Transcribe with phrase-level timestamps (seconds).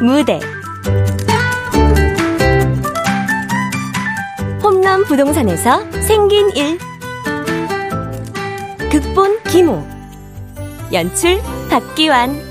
[0.00, 0.40] 무대.
[4.62, 6.78] 홈런 부동산에서 생긴 일.
[8.90, 9.86] 극본 김호.
[10.92, 12.47] 연출 박기환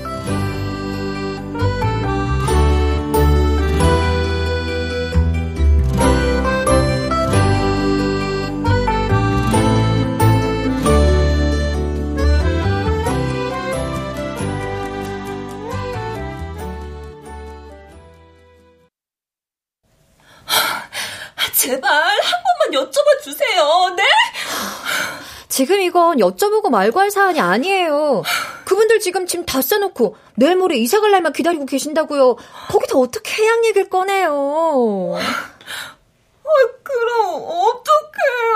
[25.58, 28.22] 지금 이건 여쭤보고 말고 할 사안이 아니에요.
[28.64, 32.36] 그분들 지금 짐 다 싸놓고 내일 모레 이사 갈 날만 기다리고 계신다고요.
[32.70, 35.16] 거기다 어떻게 해양 얘기를 꺼내요.
[35.18, 36.52] 아,
[36.84, 38.54] 그럼 어떡해요.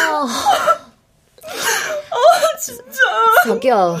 [0.00, 0.26] 아,
[2.10, 3.00] 아 진짜.
[3.46, 3.96] 저기요.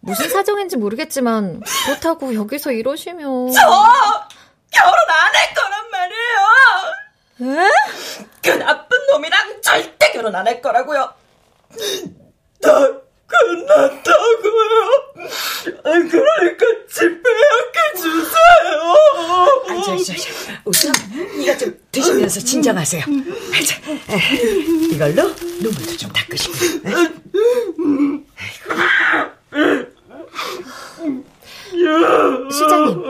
[0.00, 3.60] 무슨 사정인지 모르겠지만 그렇다고 여기서 이러시면 저
[4.70, 6.38] 결혼 안 할 거란 말이에요.
[7.40, 7.44] 에?
[8.42, 11.12] 그 나쁜 놈이랑 절대 결혼 안 할 거라고요.
[12.60, 12.70] 다
[13.26, 14.02] 끝났다고요.
[15.82, 18.94] 그러니까 집배약해 주세요.
[19.16, 19.46] 아,
[19.84, 20.22] 저, 저, 저,
[20.66, 20.92] 우선
[21.40, 23.02] 이거 좀 드시면서 진정하세요.
[23.66, 23.80] 자,
[24.92, 25.28] 이걸로
[25.60, 26.54] 눈물도 좀 닦으시고.
[32.50, 33.02] 실장님,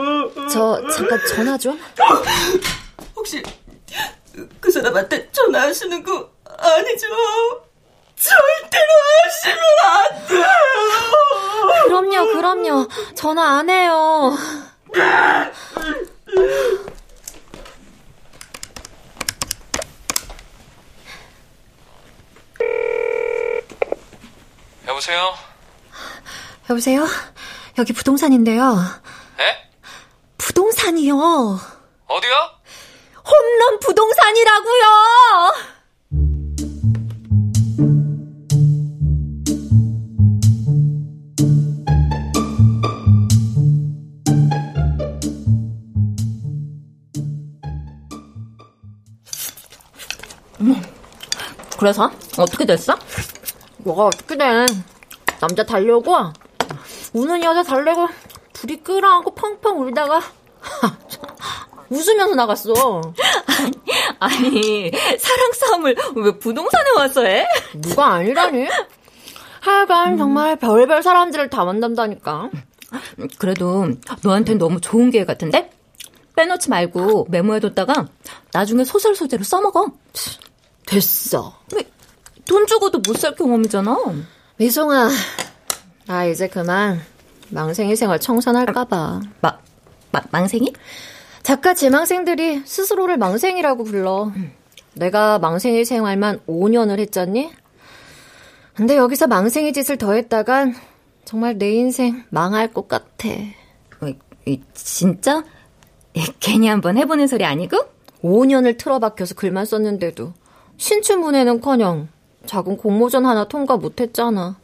[0.51, 1.79] 저 잠깐 전화 좀.
[3.15, 3.41] 혹시
[4.59, 7.07] 그 사람한테 전화하시는 거 아니죠?
[8.15, 10.45] 절대로 하시면 안 돼요!
[11.85, 12.87] 그럼요, 그럼요.
[13.15, 14.31] 전화 안 해요.
[24.87, 25.33] 여보세요?
[26.83, 27.07] 여보세요?
[27.77, 28.75] 여기 부동산인데요.
[29.39, 29.69] 에?
[30.37, 31.15] 부동산이요.
[32.07, 32.33] 어디요?
[33.25, 34.83] 홈런 부동산이라고요.
[51.77, 52.97] 그래서 어떻게 됐어?
[53.77, 54.65] 뭐가 어떻게 돼?
[55.39, 56.33] 남자 달려고
[57.13, 58.07] 우는 여자 달래고
[58.53, 60.21] 둘이 끌어안고 펑펑 울다가
[61.89, 62.73] 웃으면서 나갔어.
[64.19, 67.45] 아니, 사랑 싸움을 왜 부동산에 와서 해?
[67.75, 68.67] 누가 아니라니?
[69.61, 72.49] 하여간 정말 별별 사람들을 다 만난다니까.
[73.37, 73.87] 그래도
[74.23, 75.69] 너한텐 너무 좋은 기회 같은데?
[76.35, 78.07] 빼놓지 말고 메모해뒀다가
[78.53, 79.91] 나중에 소설 소재로 써먹어.
[80.87, 81.53] 됐어.
[82.47, 83.97] 돈 주고도 못 살 경험이잖아.
[84.57, 85.09] 미송아,
[86.05, 86.99] 나 이제 그만
[87.49, 89.21] 망생이 생활 청산할까봐.
[89.41, 89.59] 마,
[90.11, 90.73] 마, 망생이?
[91.43, 94.31] 작가 재망생들이 스스로를 망생이라고 불러.
[94.95, 97.51] 내가 망생이 생활만 5년을 했잖니?
[98.75, 100.75] 근데 여기서 망생이 짓을 더했다간
[101.25, 103.29] 정말 내 인생 망할 것 같아.
[104.01, 104.07] 어,
[104.73, 105.43] 진짜?
[106.39, 107.77] 괜히 한번 해보는 소리 아니고?
[108.23, 110.33] 5년을 틀어박혀서 글만 썼는데도
[110.77, 112.07] 신춘문예는커녕
[112.45, 114.57] 작은 공모전 하나 통과 못했잖아.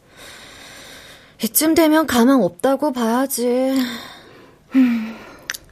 [1.44, 3.78] 이쯤 되면 가망 없다고 봐야지.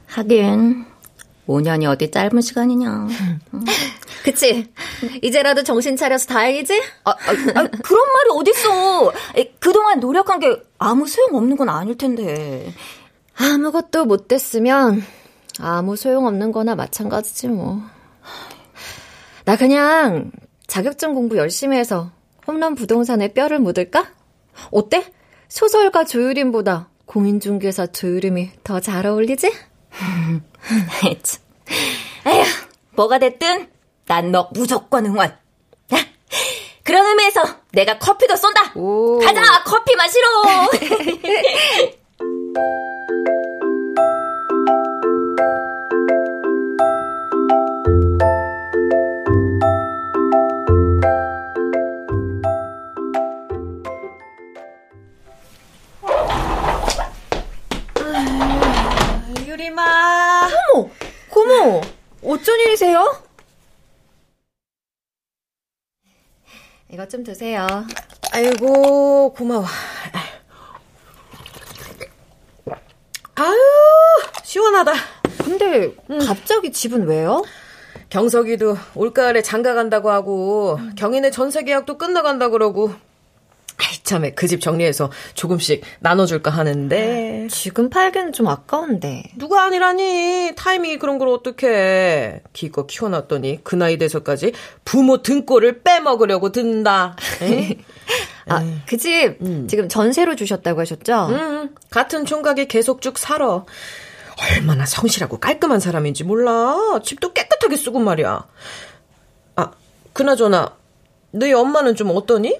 [0.06, 0.86] 하긴
[1.46, 3.08] 5년이 어디 짧은 시간이냐.
[4.24, 4.70] 그치?
[5.22, 6.82] 이제라도 정신 차려서 다행이지?
[7.04, 9.12] 아, 아, 아 그런 말이 어딨어.
[9.58, 12.72] 그동안 노력한 게 아무 소용없는 건 아닐 텐데.
[13.36, 15.02] 아무것도 못됐으면
[15.60, 17.80] 아무 소용없는 거나 마찬가지지 뭐.
[19.44, 20.30] 나 그냥
[20.66, 22.10] 자격증 공부 열심히 해서
[22.46, 24.06] 홈런 부동산에 뼈를 묻을까?
[24.70, 25.10] 어때?
[25.48, 29.50] 소설가 조유림보다 공인중개사 조유림이 더 잘 어울리지?
[32.26, 32.44] 에휴,
[32.92, 33.68] 뭐가 됐든
[34.06, 35.36] 난 너 무조건 응원.
[36.84, 37.42] 그런 의미에서
[37.72, 38.72] 내가 커피도 쏜다.
[38.74, 39.18] 오.
[39.18, 40.26] 가자, 커피 마시러.
[40.26, 40.70] 어
[67.08, 67.66] 좀 드세요.
[68.32, 69.64] 아이고, 고마워.
[73.34, 73.56] 아유,
[74.44, 74.92] 시원하다.
[75.44, 76.18] 근데 음.
[76.18, 77.42] 갑자기 집은 왜요?
[78.10, 80.94] 경석이도 올가을에 장가 간다고 하고 음.
[80.96, 82.92] 경인의 전세 계약도 끝나간다 그러고
[84.08, 89.24] 이 참에 그 집 정리해서 조금씩 나눠줄까 하는데 지금 팔기는 좀 아까운데.
[89.36, 94.54] 누가 아니라니 타이밍이 그런 걸 어떻게 기껏 키워놨더니 그 나이 돼서까지
[94.86, 97.14] 부모 등골을 빼먹으려고 든다.
[98.48, 99.38] 아, 그집
[99.68, 101.26] 지금 전세로 주셨다고 하셨죠?
[101.28, 103.64] 음, 같은 총각이 계속 쭉 살아.
[104.56, 106.74] 얼마나 성실하고 깔끔한 사람인지 몰라.
[107.04, 108.46] 집도 깨끗하게 쓰고 말이야.
[109.56, 109.70] 아,
[110.14, 110.74] 그나저나
[111.32, 112.58] 너희 엄마는 좀 어떠니?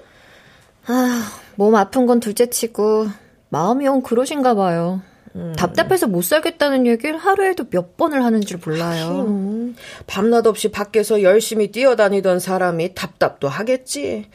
[0.88, 3.08] 아, 몸 아픈 건 둘째치고
[3.50, 5.00] 마음이 영 그러신가 봐요.
[5.56, 9.24] 답답해서 못 살겠다는 얘기를 하루에도 몇 번을 하는 줄 몰라요.
[9.28, 9.76] 음,
[10.06, 14.28] 밤낮 없이 밖에서 열심히 뛰어다니던 사람이 답답도 하겠지.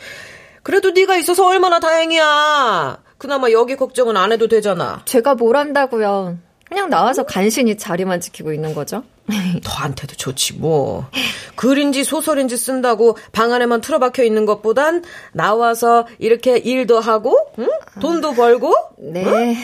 [0.61, 2.99] 그래도 네가 있어서 얼마나 다행이야.
[3.17, 5.01] 그나마 여기 걱정은 안 해도 되잖아.
[5.05, 6.37] 제가 뭘 한다고요.
[6.73, 9.03] 그냥 나와서 간신히 자리만 지키고 있는 거죠.
[9.63, 11.07] 너한테도 좋지 뭐.
[11.55, 15.03] 글인지 소설인지 쓴다고 방 안에만 틀어박혀 있는 것보단
[15.33, 17.69] 나와서 이렇게 일도 하고 응?
[17.99, 19.55] 돈도 벌고 네.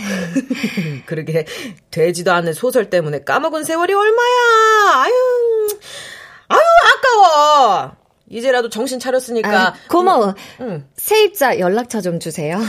[1.07, 1.45] 그러게
[1.89, 5.03] 되지도 않는 소설 때문에 까먹은 세월이 얼마야.
[5.03, 5.13] 아유,
[6.50, 6.59] 아유
[6.94, 7.91] 아까워.
[8.29, 9.67] 이제라도 정신 차렸으니까.
[9.69, 10.35] 아, 고마워.
[10.61, 10.88] 응.
[10.95, 12.59] 세입자 연락처 좀 주세요.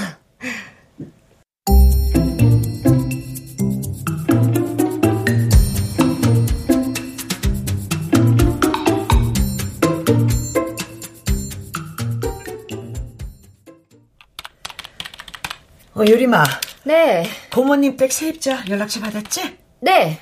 [16.01, 16.43] 어, 유리마.
[16.85, 17.29] 네.
[17.53, 19.59] 고모님 댁 세입자 연락처 받았지?
[19.81, 20.19] 네.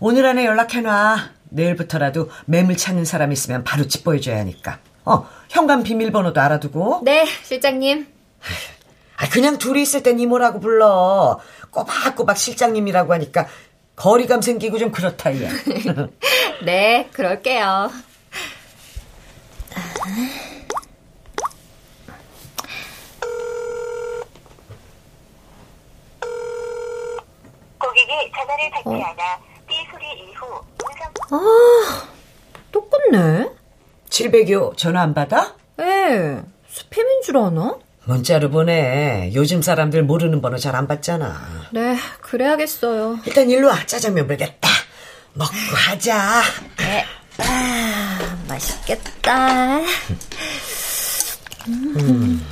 [0.00, 1.32] 오늘 안에 연락해놔.
[1.50, 4.78] 내일부터라도 매물 찾는 사람 있으면 바로 집 보여줘야 하니까.
[5.04, 7.02] 어, 현관 비밀번호도 알아두고.
[7.04, 8.06] 네, 실장님.
[9.18, 11.40] 아, 그냥 둘이 있을 땐 이모라고 불러.
[11.72, 13.48] 꼬박꼬박 실장님이라고 하니까
[13.96, 15.50] 거리감 생기고 좀 그렇다, 얘.
[16.64, 17.90] 네, 그럴게요.
[28.08, 29.38] 고객이 전화를 받지 않아
[29.68, 32.08] 삐 소리 이후 음성 아,
[32.72, 33.50] 또 끊네?
[34.08, 35.54] 700요 전화 안 받아?
[35.78, 37.76] 예, 스팸인 줄 아나?
[38.04, 39.30] 문자로 보내.
[39.34, 41.68] 요즘 사람들 모르는 번호 잘 안 받잖아.
[41.72, 43.18] 네, 그래야겠어요.
[43.26, 43.84] 일단 일로 와.
[43.84, 44.66] 짜장면 물겠다.
[45.34, 45.52] 먹고
[45.90, 46.42] 하자.
[46.78, 47.04] 네.
[47.38, 49.78] 아, 맛있겠다.
[51.68, 52.46] 음.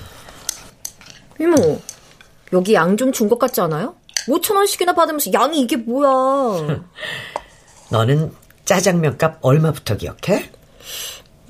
[1.41, 1.81] 이모,
[2.53, 3.95] 여기 양 좀 준 것 같지 않아요?
[4.27, 6.81] 5천 원씩이나 받으면서 양이 이게 뭐야.
[7.91, 8.33] 너는
[8.65, 10.51] 짜장면 값 얼마부터 기억해?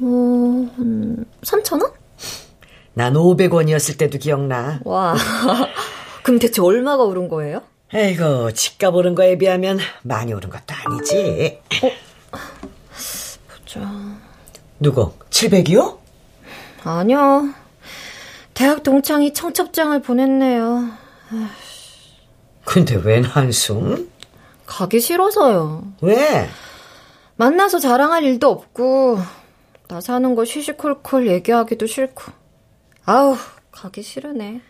[0.00, 1.92] 어, 한 3천 원?
[2.94, 4.80] 난 500원이었을 때도 기억나.
[4.84, 5.14] 와.
[6.22, 7.62] 그럼 대체 얼마가 오른 거예요?
[7.94, 11.60] 에이고, 집값 오른 거에 비하면 많이 오른 것도 아니지.
[13.48, 13.80] 보자.
[14.80, 15.12] 누구?
[15.30, 15.98] 700이요?
[16.82, 17.50] 아니요.
[18.54, 20.88] 대학 동창이 청첩장을 보냈네요.
[22.66, 24.10] 근데 웬 한숨?
[24.66, 25.84] 가기 싫어서요.
[26.02, 26.48] 왜?
[27.36, 29.18] 만나서 자랑할 일도 없고,
[29.88, 32.24] 나 사는 거 시시콜콜 얘기하기도 싫고.
[33.04, 33.36] 아우,
[33.70, 34.60] 가기 싫으네.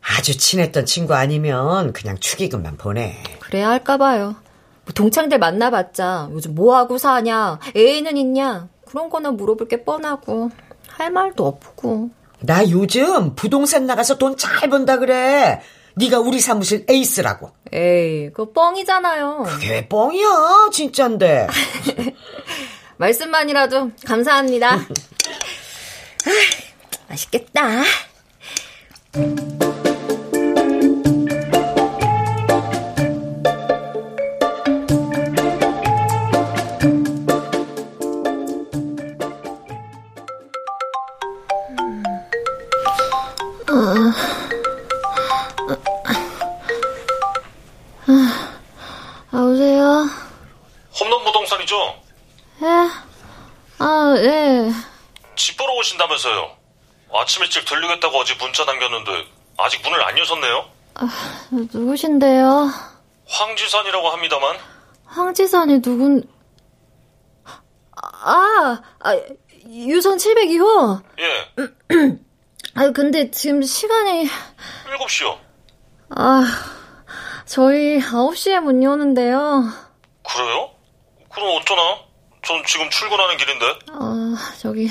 [0.00, 3.22] 아주 친했던 친구 아니면 그냥 축의금만 보내.
[3.40, 4.36] 그래야 할까봐요.
[4.84, 10.50] 뭐 동창들 만나봤자 요즘 뭐하고 사냐, 애인은 있냐, 그런 거나 물어볼 게 뻔하고,
[10.88, 12.10] 할 말도 없고.
[12.40, 15.60] 나 요즘 부동산 나가서 돈 잘 번다 그래.
[15.96, 17.52] 네가 우리 사무실 에이스라고.
[17.72, 19.44] 에이, 그거 뻥이잖아요.
[19.46, 20.68] 그게 왜 뻥이야?
[20.72, 21.46] 진짠데.
[22.98, 24.74] 말씀만이라도 감사합니다.
[24.76, 24.86] 아,
[27.08, 27.82] 맛있겠다.
[58.04, 60.68] 들르겠다고 어제 문자 남겼는데 아직 문을 안 여셨네요.
[61.50, 62.70] 누구신데요?
[63.26, 64.56] 황지산이라고 합니다만
[65.06, 66.22] 황지산이 누군,
[67.96, 69.16] 아, 아,
[69.68, 71.02] 유선 702호?
[71.20, 71.48] 예,
[72.74, 74.28] 아, 근데 지금 시간이,
[74.98, 75.38] 7시요.
[76.10, 76.44] 아,
[77.46, 79.64] 저희 9시에 문 여는데요.
[80.28, 80.70] 그래요?
[81.32, 81.98] 그럼 어쩌나?
[82.42, 83.66] 전 지금 출근하는 길인데.
[83.92, 84.88] 아, 저기,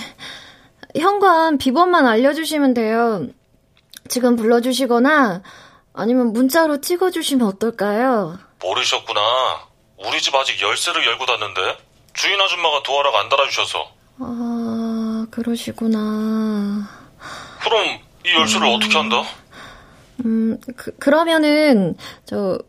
[0.95, 3.27] 현관 비번만 알려주시면 돼요.
[4.07, 5.41] 지금 불러주시거나,
[5.93, 8.37] 아니면 문자로 찍어주시면 어떨까요?
[8.61, 9.21] 모르셨구나.
[9.97, 11.77] 우리 집 아직 열쇠를 열고 닫는데
[12.13, 13.87] 주인 아줌마가 도어락 안 달아주셔서
[14.19, 16.87] 아, 그러시구나.
[17.63, 18.75] 그럼 이 열쇠를 음.
[18.75, 19.23] 어떻게 한다?
[20.25, 21.95] 음, 그, 그러면은,
[22.25, 22.59] 저,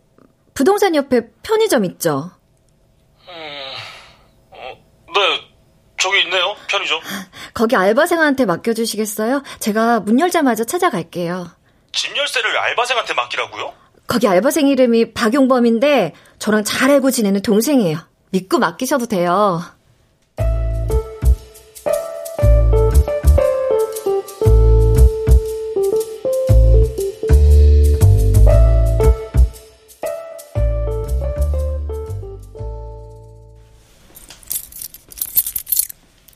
[0.55, 2.31] 부동산 옆에 편의점 있죠?
[5.15, 5.41] 네,
[6.05, 6.55] 저기 있네요.
[6.67, 7.01] 편의점.
[7.55, 9.43] 거기 알바생한테 맡겨주시겠어요?
[9.59, 11.51] 제가 문 열자마자 찾아갈게요.
[11.93, 13.73] 집 열쇠를 알바생한테 맡기라고요?
[14.07, 17.97] 거기 알바생 이름이 박용범인데, 저랑 잘 알고 지내는 동생이에요.
[18.33, 19.63] 믿고 맡기셔도 돼요.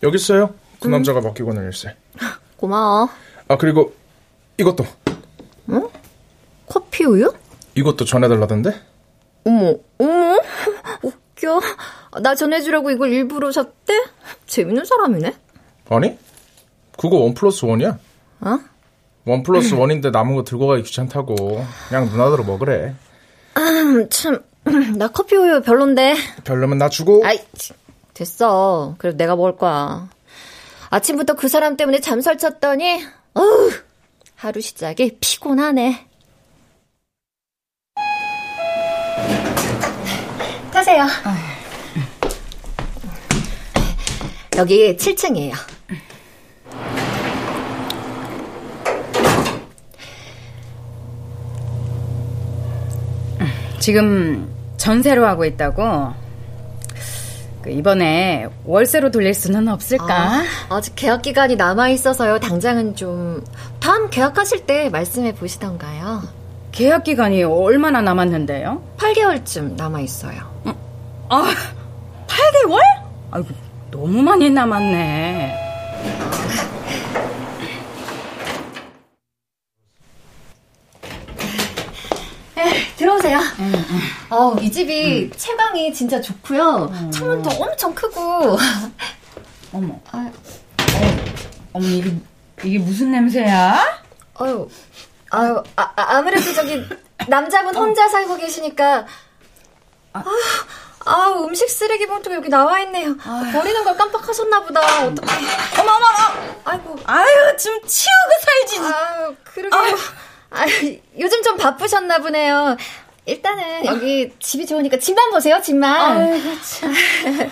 [0.09, 0.55] 여기 있어요.
[0.81, 1.95] 그 남자가 맡기고 는 일세.
[2.57, 3.09] 고마워.
[3.49, 3.95] 아 그리고
[4.57, 4.85] 이것도
[6.67, 7.33] 커피 우유?
[7.75, 8.75] 이것도 전해달라던데?
[9.45, 10.37] 어머, 어머,
[11.03, 11.61] 웃겨.
[12.23, 13.95] 나 전해주라고 이걸 일부러 샀대?
[14.47, 15.35] 재밌는 사람이네.
[15.91, 16.19] 아니?
[16.99, 17.99] 그거 원 플러스 원이야.
[18.41, 18.59] 어?
[19.25, 21.65] 원 플러스 원인데 남은 거 들고 가기 귀찮다고.
[21.88, 22.95] 그냥 누나들어 먹으래.
[23.57, 24.43] 음, 참,
[24.97, 26.17] 나 커피 우유 별론데.
[26.45, 27.25] 별로면 나 주고.
[27.25, 27.73] 아이, 치,
[28.19, 28.97] 됐어.
[28.99, 30.09] 그래도 내가 먹을 거야.
[30.91, 33.01] 아침부터 그 사람 때문에 잠설 쳤더니,
[33.35, 33.71] 어우,
[34.35, 36.05] 하루 시작이 피곤하네.
[40.73, 41.07] 타세요.
[44.57, 45.55] 여기 7층이에요.
[53.79, 56.28] 지금 전세로 하고 있다고?
[57.69, 60.07] 그 이번에 월세로 돌릴 수는 없을까?
[60.09, 62.41] 아, 아직 계약 기간이 남아 있어서요.
[62.41, 63.45] 당장은 좀
[63.79, 66.23] 다음 계약하실 때 말씀해 보시던가요.
[66.73, 68.83] 계약 기간이 얼마나 남았는데요?
[68.97, 70.39] 8개월쯤 남아 있어요.
[71.29, 71.45] 아,
[72.27, 72.79] 8개월?
[73.33, 73.49] 아이고,
[73.91, 75.55] 너무 많이 남았네.
[83.57, 83.85] 들어오세요.
[84.30, 87.11] 어, 이 집이 채광이 진짜 좋고요.
[87.12, 88.59] 창문도 엄청 크고.
[89.73, 90.30] 어머, 아,
[91.73, 92.14] 어머, 이게,
[92.64, 94.00] 이게 무슨 냄새야?
[94.35, 94.68] 아유,
[95.30, 96.83] 아유, 아, 아, 무래도 저기
[97.28, 99.07] 남자분 혼자 살고 계시니까.
[100.14, 100.25] 아,
[101.04, 103.16] 아, 음식 쓰레기 봉투가 여기 나와 있네요.
[103.16, 104.80] 버리는 걸 깜빡하셨나 보다.
[105.07, 105.33] 어떡해.
[105.80, 106.61] 어머, 어머, 어머!
[106.64, 106.97] 아이고.
[107.04, 108.78] 아유, 좀 치우고 살지.
[108.95, 109.97] 아유, 그러게요.
[110.50, 112.76] 아유, 요즘 좀 바쁘셨나 보네요.
[113.29, 116.19] 일단은 여기 집이 좋으니까 집만 보세요, 집만.
[116.19, 116.95] 아이고, 참.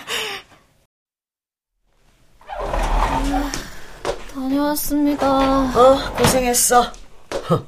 [4.33, 5.27] 다녀왔습니다.
[5.29, 6.81] 어, 고생했어.
[7.49, 7.63] 허,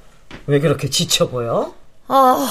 [0.47, 1.73] 왜 그렇게 지쳐 보여?
[2.07, 2.49] 아,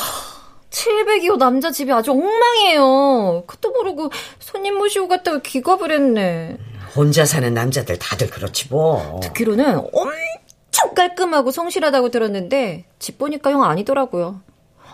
[0.71, 3.45] 702호 남자 집이 아주 엉망이에요.
[3.49, 6.57] 그것도 모르고 손님 모시고 갔다가 기겁을 했네.
[6.95, 9.19] 혼자 사는 남자들 다들 그렇지 뭐.
[9.25, 14.41] 듣기로는 엄청 깔끔하고 성실하다고 들었는데 집 보니까 형 아니더라고요.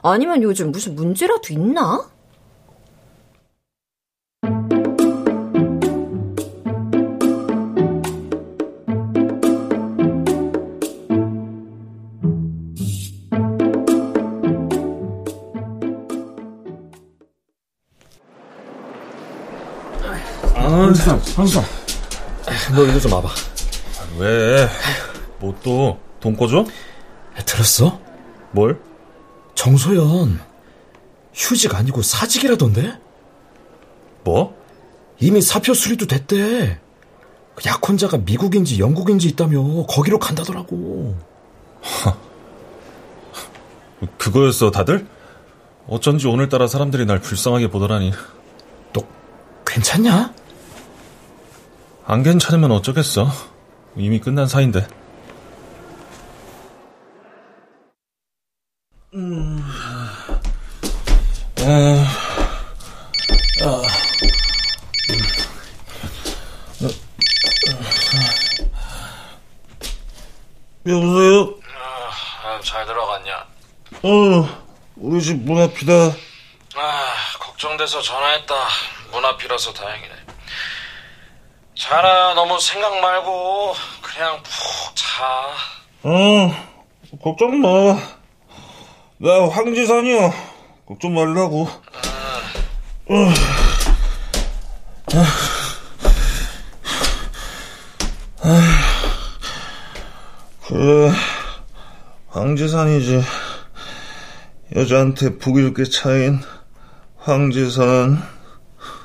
[0.04, 2.06] 아니면 요즘 무슨 문제라도 있나?
[20.54, 21.64] 항상, 항상.
[22.74, 23.28] 너 이거 좀 와봐.
[24.18, 24.68] 왜?
[25.40, 26.64] 뭐 또 돈 꺼줘?
[27.44, 27.98] 들었어?
[28.52, 28.80] 뭘?
[29.54, 30.40] 정소연.
[31.32, 32.98] 휴직 아니고 사직이라던데?
[34.24, 34.56] 뭐?
[35.20, 36.80] 이미 사표 수리도 됐대.
[37.54, 41.16] 그 약혼자가 미국인지 영국인지 있다며 거기로 간다더라고.
[44.18, 45.06] 그거였어 다들?
[45.86, 48.12] 어쩐지 오늘따라 사람들이 날 불쌍하게 보더라니.
[48.92, 49.02] 너
[49.66, 50.34] 괜찮냐?
[52.06, 53.28] 안 괜찮으면 어쩌겠어.
[53.96, 54.86] 이미 끝난 사이인데.
[59.14, 59.62] 음.
[61.60, 62.04] 아.
[70.86, 71.54] 여보세요?
[72.44, 73.46] 아, 잘 들어갔냐?
[74.02, 74.64] 어,
[74.96, 75.92] 우리 집 문 앞이다.
[76.76, 78.54] 아, 걱정돼서 전화했다.
[79.12, 80.14] 문 앞이라서 다행이네.
[81.78, 85.48] 자라, 너무 생각 말고 그냥 푹 자.
[86.02, 87.68] 어, 걱정 마.
[89.18, 90.32] 나 황지산이야.
[90.86, 91.68] 걱정 말라고.
[93.06, 93.32] 어.
[100.66, 101.12] 그래,
[102.28, 103.22] 황지산이지.
[104.74, 106.40] 여자한테 북일게 차인
[107.18, 108.20] 황지선.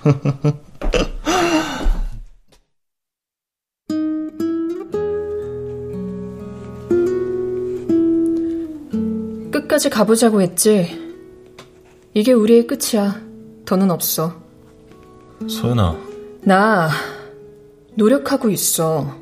[9.69, 10.99] 끝까지 가보자고 했지.
[12.15, 13.21] 이게 우리의 끝이야.
[13.65, 14.41] 더는 없어.
[15.47, 15.95] 서연아.
[16.41, 16.89] 나
[17.93, 19.15] 노력하고 있어.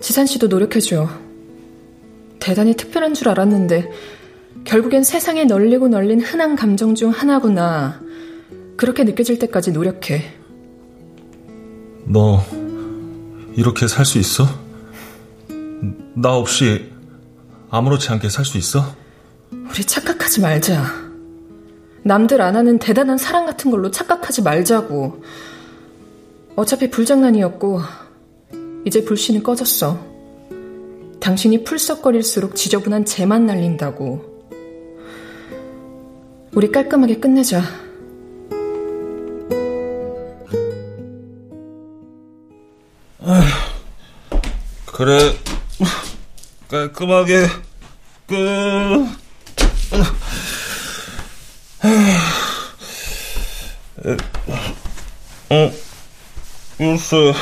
[0.00, 1.08] 지산 씨도 노력해줘.
[2.40, 3.90] 대단히 특별한 줄 알았는데
[4.64, 8.00] 결국엔 세상에 널리고 널린 흔한 감정 중 하나구나.
[8.78, 10.22] 그렇게 느껴질 때까지 노력해.
[12.06, 12.42] 너
[13.54, 14.46] 이렇게 살 수 있어?
[16.14, 16.90] 나 없이
[17.68, 18.96] 아무렇지 않게 살 수 있어?
[19.50, 21.08] 우리 착각하지 말자.
[22.02, 25.22] 남들 안 하는 대단한 사랑 같은 걸로 착각하지 말자고.
[26.56, 27.80] 어차피 불장난이었고,
[28.84, 29.98] 이제 불씨는 꺼졌어.
[31.20, 34.38] 당신이 풀썩거릴수록 지저분한 재만 날린다고.
[36.52, 37.62] 우리 깔끔하게 끝내자.
[44.86, 45.32] 그래,
[46.68, 47.46] 깔끔하게,
[48.26, 49.27] 끝.
[55.50, 55.72] 어,
[56.80, 57.32] 열쇠,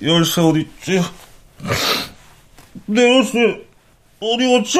[0.00, 1.02] 열쇠 어딨지?
[2.86, 3.66] 내 열쇠,
[4.20, 4.78] 어디 갔지?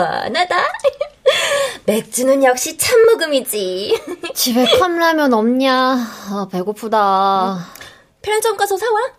[0.00, 0.56] 시원하다.
[1.84, 4.00] 맥주는 역시 참묵음이지.
[4.34, 5.72] 집에 컵라면 없냐?
[5.74, 7.66] 아, 배고프다.
[8.22, 9.12] 편의점 가서 사와?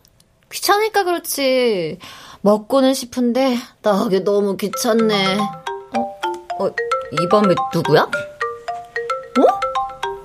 [0.52, 2.00] 귀찮으니까 그렇지.
[2.42, 5.38] 먹고는 싶은데 나하기 너무 귀찮네.
[5.38, 6.20] 어?
[6.60, 8.02] 어, 이 밤에 누구야?
[8.02, 9.44] 어?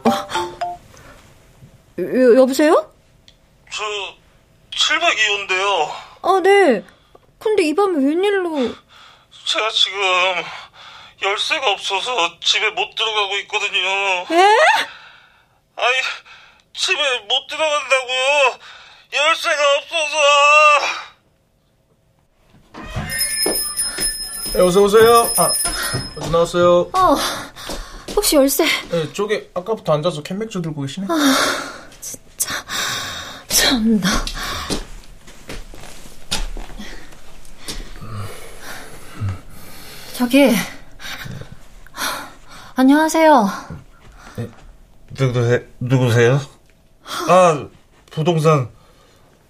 [0.04, 0.10] 어?
[1.98, 2.90] 여, 여보세요?
[3.70, 3.84] 저,
[4.70, 5.88] 702호인데요.
[6.22, 6.84] 아, 네.
[7.38, 8.85] 근데 이 밤에 웬일로...
[9.46, 10.00] 제가 지금
[11.22, 13.78] 열쇠가 없어서 집에 못 들어가고 있거든요.
[13.78, 14.56] 에?
[15.76, 15.96] 아니,
[16.74, 18.58] 집에 못 들어간다고요.
[19.12, 20.16] 열쇠가 없어서.
[24.52, 25.32] 네, 어서 오세요.
[25.38, 25.52] 아,
[26.16, 26.90] 어서 나왔어요.
[26.92, 27.16] 어,
[28.16, 28.64] 혹시 열쇠?
[28.90, 31.06] 네, 저기 아까부터 앉아서 캔맥주 들고 계시네.
[31.08, 32.64] 아, 진짜
[33.48, 34.24] 참나.
[40.16, 40.48] 저기
[42.74, 43.46] 안녕하세요.
[45.14, 46.40] 누구, 누구세요?
[47.28, 47.68] 아,
[48.10, 48.70] 부동산.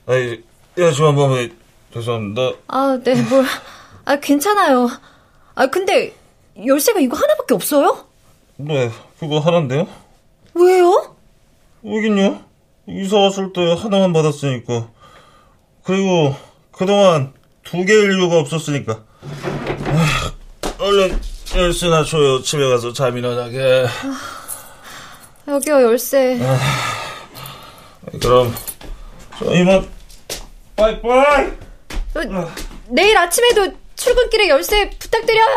[0.06, 0.42] 아이,
[0.76, 1.52] 한 번에
[1.94, 2.58] 죄송합니다.
[2.66, 3.44] 아, 네, 뭘.
[4.06, 4.88] 아, 괜찮아요.
[5.54, 6.12] 아, 근데
[6.66, 8.04] 열쇠가 이거 하나밖에 없어요?
[8.56, 9.86] 네, 그거 하나인데요?
[10.54, 11.16] 왜요?
[11.84, 12.40] 여긴요?
[12.88, 14.88] 이사 왔을 때 하나만 받았으니까.
[15.84, 16.34] 그리고
[16.72, 19.04] 그동안 두 개일 이유가 없었으니까.
[20.96, 21.20] 아, 얼른
[21.54, 22.42] 열쇠나 줘요.
[22.42, 23.86] 집에 가서 잠이나 자게.
[25.46, 26.38] 아, 여기요, 열쇠.
[26.42, 26.58] 아,
[28.20, 28.54] 그럼
[29.38, 29.88] 저 이만
[30.74, 31.46] 빠이빠이.
[32.14, 32.50] 어,
[32.88, 35.54] 내일 아침에도 출근길에 열쇠 부탁드려요.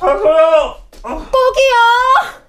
[0.00, 0.76] 가서요.
[1.02, 2.47] 꼭이요.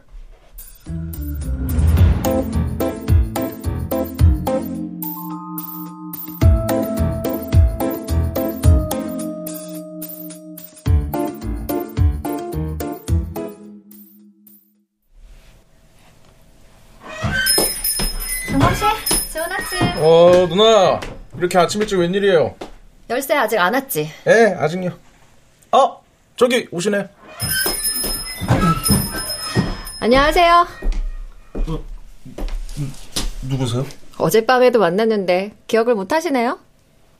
[20.19, 20.99] 어, 누나.
[21.37, 22.53] 이렇게 아침 일찍 웬일이에요?
[23.09, 24.09] 열쇠 아직 안 왔지?
[24.27, 24.91] 예, 아직요.
[25.71, 25.95] 아,
[26.35, 27.07] 저기 오시네.
[30.01, 30.67] 안녕하세요.
[33.43, 33.85] 누구세요?
[34.17, 36.59] 어젯밤에도 만났는데 기억을 못 하시네요?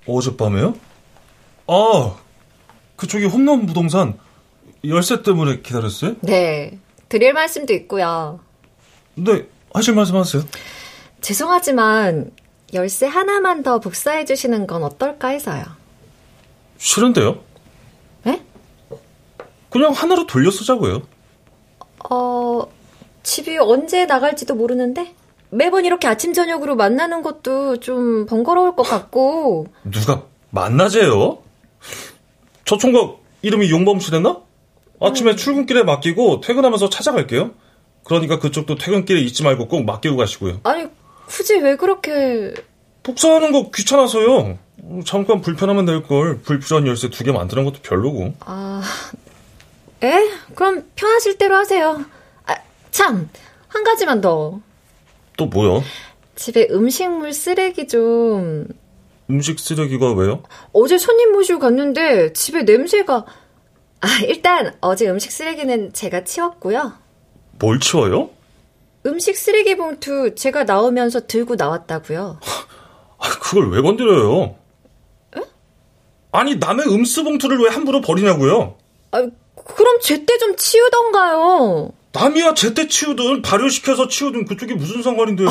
[0.05, 0.75] 어젯밤에요?
[1.67, 2.15] 아,
[2.97, 4.19] 그쪽이 홈런 부동산
[4.83, 6.15] 열쇠 때문에 기다렸어요?
[6.19, 6.77] 네.
[7.07, 8.41] 드릴 말씀도 있고요.
[9.15, 10.43] 네, 하실 말씀 하세요.
[11.21, 12.31] 죄송하지만
[12.73, 15.63] 열쇠 하나만 더 복사해 주시는 건 어떨까 해서요.
[16.77, 17.39] 싫은데요?
[18.27, 18.41] 에?
[19.69, 21.01] 그냥 하나로 돌려 쓰자고요.
[22.09, 22.67] 어,
[23.23, 25.13] 집이 언제 나갈지도 모르는데
[25.49, 31.39] 매번 이렇게 아침 저녁으로 만나는 것도 좀 번거로울 것 같고 누가 만나재요?
[32.65, 34.41] 저 총각 이름이 용범 씨랬나?
[35.01, 37.51] 아침에 출근길에 맡기고 퇴근하면서 찾아갈게요.
[38.03, 40.59] 그러니까 그쪽도 퇴근길에 잊지 말고 꼭 맡기고 가시고요.
[40.63, 40.87] 아니
[41.29, 42.53] 굳이 왜 그렇게
[43.03, 44.57] 복사하는 거 귀찮아서요.
[45.05, 48.33] 잠깐 불편하면 될 걸 불필요한 열쇠 두 개 만드는 것도 별로고.
[48.41, 48.81] 아
[50.01, 50.29] 아, 에?
[50.55, 52.03] 그럼 편하실 대로 하세요.
[52.45, 52.55] 아,
[52.91, 53.29] 참,
[53.67, 54.59] 한 가지만 더.
[55.37, 55.81] 또 뭐야?
[56.35, 58.67] 집에 음식물 쓰레기 좀.
[59.29, 60.41] 음식 쓰레기가 왜요?
[60.73, 63.25] 어제 손님 모시고 갔는데 집에 냄새가.
[64.01, 66.93] 아, 일단 어제 음식 쓰레기는 제가 치웠고요.
[67.59, 68.29] 뭘 치워요?
[69.05, 72.39] 음식 쓰레기 봉투 제가 나오면서 들고 나왔다고요.
[73.17, 74.55] 아, 그걸 왜 건드려요?
[75.37, 75.41] 에?
[76.31, 78.77] 아니 남의 음수 봉투를 왜 함부로 버리냐고요?
[79.11, 79.17] 아,
[79.55, 81.91] 그럼 제때 좀 치우던가요.
[82.11, 85.47] 남이야 제때 치우든 발효시켜서 치우든 그쪽이 무슨 상관인데요?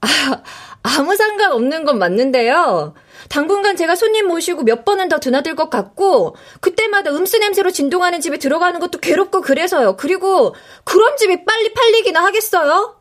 [0.00, 0.42] 아,
[0.82, 2.94] 아무 상관 없는 건 맞는데요.
[3.28, 8.38] 당분간 제가 손님 모시고 몇 번은 더 드나들 것 같고 그때마다 음수 냄새로 진동하는 집에
[8.38, 9.96] 들어가는 것도 괴롭고 그래서요.
[9.96, 10.54] 그리고
[10.84, 12.94] 그런 집이 빨리 팔리기나 하겠어요?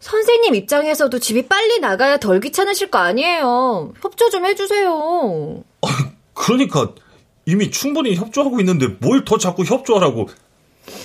[0.00, 3.92] 선생님 입장에서도 집이 빨리 나가야 덜 귀찮으실 거 아니에요.
[4.00, 5.64] 협조 좀 해주세요.
[6.34, 6.92] 그러니까
[7.46, 10.28] 이미 충분히 협조하고 있는데 뭘 더 자꾸 협조하라고.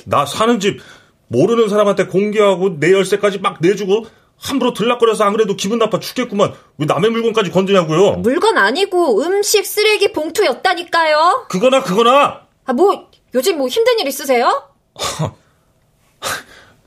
[0.06, 0.80] 나 사는 집
[1.28, 4.06] 모르는 사람한테 공개하고 내 열쇠까지 막 내주고
[4.44, 6.54] 함부로 들락거려서 안 그래도 기분 나빠 죽겠구만.
[6.78, 8.18] 왜 남의 물건까지 건드냐고요?
[8.18, 11.46] 물건 아니고 음식 쓰레기 봉투였다니까요.
[11.50, 12.42] 그거나 그거나.
[12.66, 14.70] 아, 뭐 요즘 뭐 힘든 일 있으세요?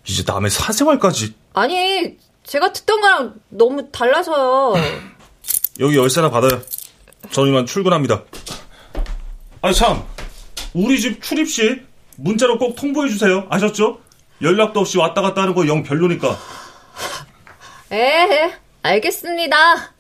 [0.07, 1.35] 이제 남의 사생활까지.
[1.55, 4.75] 아니, 제가 듣던 거랑 너무 달라서요.
[5.81, 6.61] 여기 열쇠나 받아요.
[7.33, 8.23] 전 이만 출근합니다.
[9.63, 10.05] 아니 참,
[10.75, 11.81] 우리 집 출입 시
[12.19, 13.47] 문자로 꼭 통보해 주세요.
[13.51, 13.99] 아셨죠?
[14.43, 16.37] 연락도 없이 왔다 갔다 하는 거 영 별로니까.
[17.93, 19.95] 에, 알겠습니다.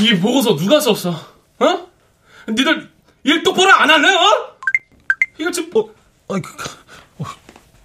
[0.00, 1.10] 이 보고서 누가 썼어?
[1.10, 1.86] 어?
[2.48, 2.90] 니들
[3.24, 4.08] 일 똑바로 안 할래?
[4.12, 4.56] 어?
[5.38, 5.94] 이거 지금 뭐?
[6.28, 6.68] 아, 그,
[7.18, 7.24] 어,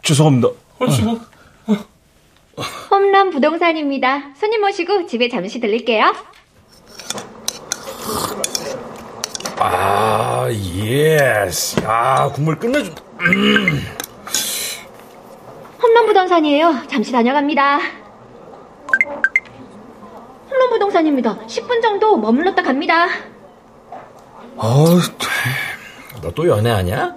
[0.01, 0.49] 죄송합니다.
[0.79, 1.19] 얼씨구.
[2.89, 4.33] 홈런 부동산입니다.
[4.35, 6.13] 손님 모시고 집에 잠시 들릴게요.
[9.59, 11.79] 아, yes.
[11.85, 13.01] 아, 국물 끝내준다.
[13.21, 13.83] 음.
[15.81, 16.83] 홈런 부동산이에요.
[16.87, 17.79] 잠시 다녀갑니다.
[20.49, 21.37] 홈런 부동산입니다.
[21.47, 23.07] 10분 정도 머물렀다 갑니다.
[24.55, 24.85] 어,
[26.23, 27.15] 너또 연애하냐?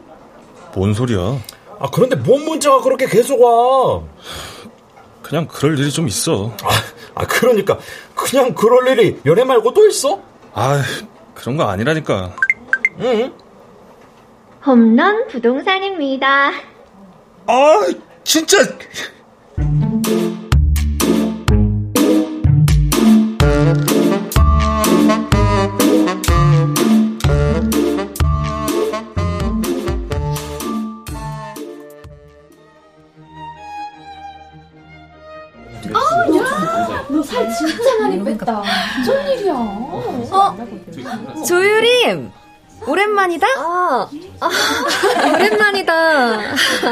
[0.75, 1.39] 뭔 소리야?
[1.79, 4.03] 아, 그런데 뭔 문자가 그렇게 계속 와?
[5.31, 6.53] 그냥 그럴 일이 좀 있어.
[6.61, 6.71] 아,
[7.15, 7.79] 아 그러니까
[8.17, 10.21] 그냥 그럴 일이 연애 말고 또 있어?
[10.53, 10.83] 아,
[11.35, 12.35] 그런 거 아니라니까.
[12.99, 13.33] 응.
[14.67, 16.51] 홈런 부동산입니다.
[17.47, 17.87] 아,
[18.25, 18.59] 진짜.
[43.21, 43.47] 오랜만이다?
[43.59, 44.09] 아,
[44.41, 44.51] 아
[45.35, 46.41] 오랜만이다.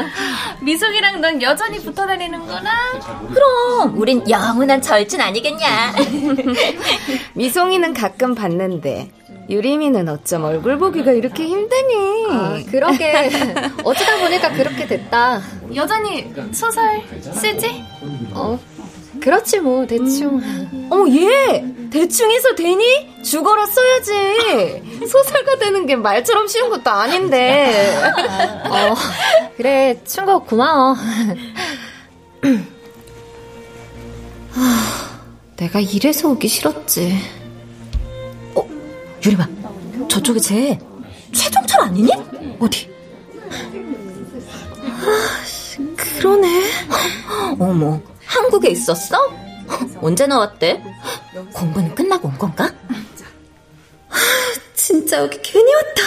[0.61, 2.71] 미숙이랑 넌 여전히 붙어 다니는구나?
[3.33, 5.95] 그럼, 우린 영원한 절친 아니겠냐?
[7.33, 9.11] 미송이는 가끔 봤는데,
[9.49, 12.27] 유림이는 어쩜 얼굴 보기가 이렇게 힘드니?
[12.29, 13.31] 아, 그러게.
[13.83, 15.41] 어쩌다 보니까 그렇게 됐다.
[15.73, 17.01] 여전히 소설
[17.33, 17.83] 쓰지?
[18.33, 18.59] 어,
[19.21, 20.39] 그렇지 뭐 대충.
[20.39, 20.87] 음.
[20.89, 23.21] 어머 얘 대충 해서 되니?
[23.23, 24.99] 죽어라 써야지.
[25.07, 28.01] 소설가 되는 게 말처럼 쉬운 것도 아닌데.
[28.69, 28.95] 어
[29.57, 30.95] 그래 충고 고마워.
[35.57, 37.17] 내가 이래서 오기 싫었지.
[38.55, 38.65] 어
[39.25, 39.47] 유림아
[40.07, 40.79] 저쪽에 쟤
[41.33, 42.09] 최종철 아니니?
[42.59, 42.89] 어디?
[44.81, 45.43] 아,
[45.97, 46.63] 그러네.
[47.59, 49.17] 어머 한국에 있었어?
[50.01, 50.83] 언제 나왔대?
[51.53, 52.71] 공부는 끝나고 온 건가?
[54.75, 56.03] 진짜 여기 괜히 왔다.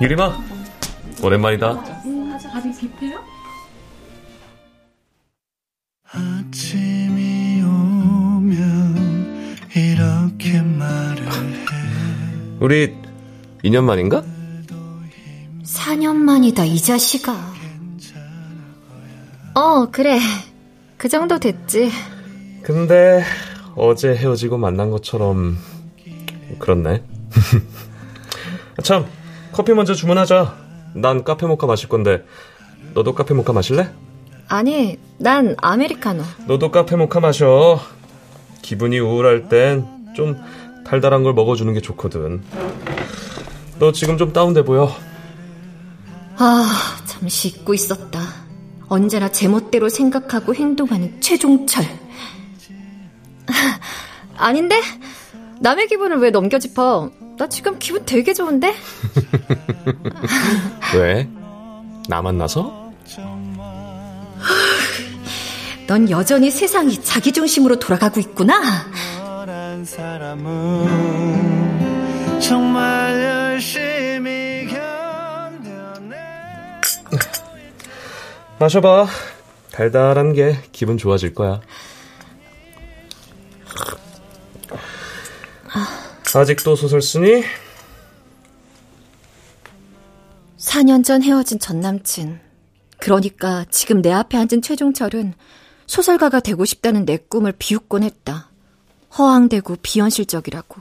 [0.00, 0.38] 유림아,
[1.22, 1.84] 오랜만이다.
[6.12, 11.36] 아침이 오면 이렇게 말을 해.
[12.60, 12.96] 우리
[13.64, 14.22] 2년 만인가?
[15.64, 17.51] 4년 만이다, 이 자식아.
[19.54, 20.18] 어, 그래.
[20.96, 21.90] 그 정도 됐지.
[22.62, 23.22] 근데
[23.74, 25.56] 어제 헤어지고 만난 것처럼
[26.58, 27.02] 그렇네.
[28.82, 29.06] 참,
[29.52, 30.56] 커피 먼저 주문하자.
[30.94, 32.24] 난 카페 모카 마실 건데
[32.94, 33.90] 너도 카페 모카 마실래?
[34.48, 36.22] 아니, 난 아메리카노.
[36.46, 37.80] 너도 카페 모카 마셔.
[38.62, 40.36] 기분이 우울할 땐 좀
[40.84, 42.42] 달달한 걸 먹어주는 게 좋거든.
[43.78, 44.94] 너 지금 좀 다운돼 보여.
[46.36, 46.64] 아,
[47.06, 48.20] 잠시 잊고 있었다.
[48.92, 51.82] 언제나 제멋대로 생각하고 행동하는 최종철.
[54.36, 54.82] 아닌데?
[55.60, 57.10] 남의 기분을 왜 넘겨짚어?
[57.38, 58.74] 나 지금 기분 되게 좋은데?
[60.94, 61.26] 왜?
[62.06, 62.92] 나 만나서?
[65.88, 68.60] 넌 여전히 세상이 자기 중심으로 돌아가고 있구나.
[78.62, 79.08] 마셔봐.
[79.72, 81.60] 달달한 게 기분 좋아질 거야.
[86.32, 87.42] 아직도 소설 쓰니?
[90.58, 92.38] 4년 전 헤어진 전 남친.
[92.98, 95.34] 그러니까 지금 내 앞에 앉은 최종철은
[95.86, 98.48] 소설가가 되고 싶다는 내 꿈을 비웃곤 했다.
[99.18, 100.80] 허황되고 비현실적이라고.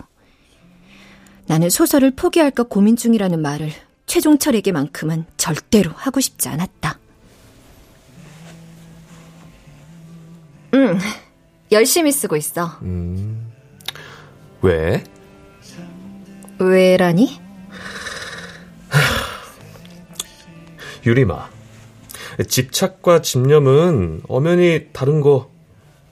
[1.47, 3.71] 나는 소설을 포기할까 고민 중이라는 말을
[4.05, 7.00] 최종철에게만큼은 절대로 하고 싶지 않았다.
[10.73, 10.97] 응,
[11.71, 12.77] 열심히 쓰고 있어.
[12.81, 13.51] 음,
[14.62, 15.03] 왜?
[16.60, 17.39] 왜라니?
[21.05, 21.49] 유리마.
[22.47, 25.49] 집착과 집념은 엄연히 다른 거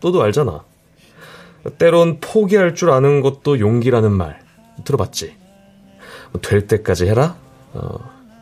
[0.01, 0.63] 너도 알잖아.
[1.77, 4.41] 때론 포기할 줄 아는 것도 용기라는 말
[4.85, 5.35] 들어봤지?
[6.41, 7.37] 될 때까지 해라?
[7.73, 7.97] 어,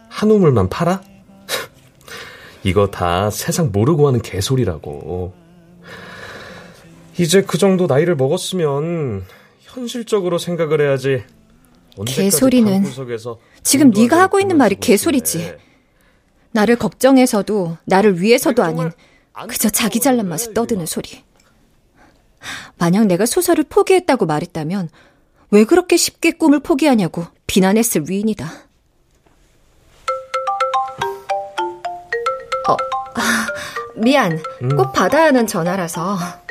[0.10, 1.01] 한 우물만 팔아?
[2.63, 5.34] 이거 다 세상 모르고 하는 개소리라고.
[7.19, 9.25] 이제 그 정도 나이를 먹었으면
[9.62, 11.23] 현실적으로 생각을 해야지.
[12.06, 12.84] 개소리는
[13.63, 15.56] 지금 네가 하고 있는 말이 개소리지.
[16.51, 18.91] 나를 걱정해서도 나를 위해서도 아닌
[19.47, 21.23] 그저 자기 잘난 맛을 떠드는 소리.
[22.77, 24.89] 만약 내가 소설을 포기했다고 말했다면
[25.49, 28.45] 왜 그렇게 쉽게 꿈을 포기하냐고 비난했을 위인이다.
[32.69, 32.77] 어,
[33.95, 34.39] 미안.
[34.75, 36.46] 꼭 받아야 하는 전화라서.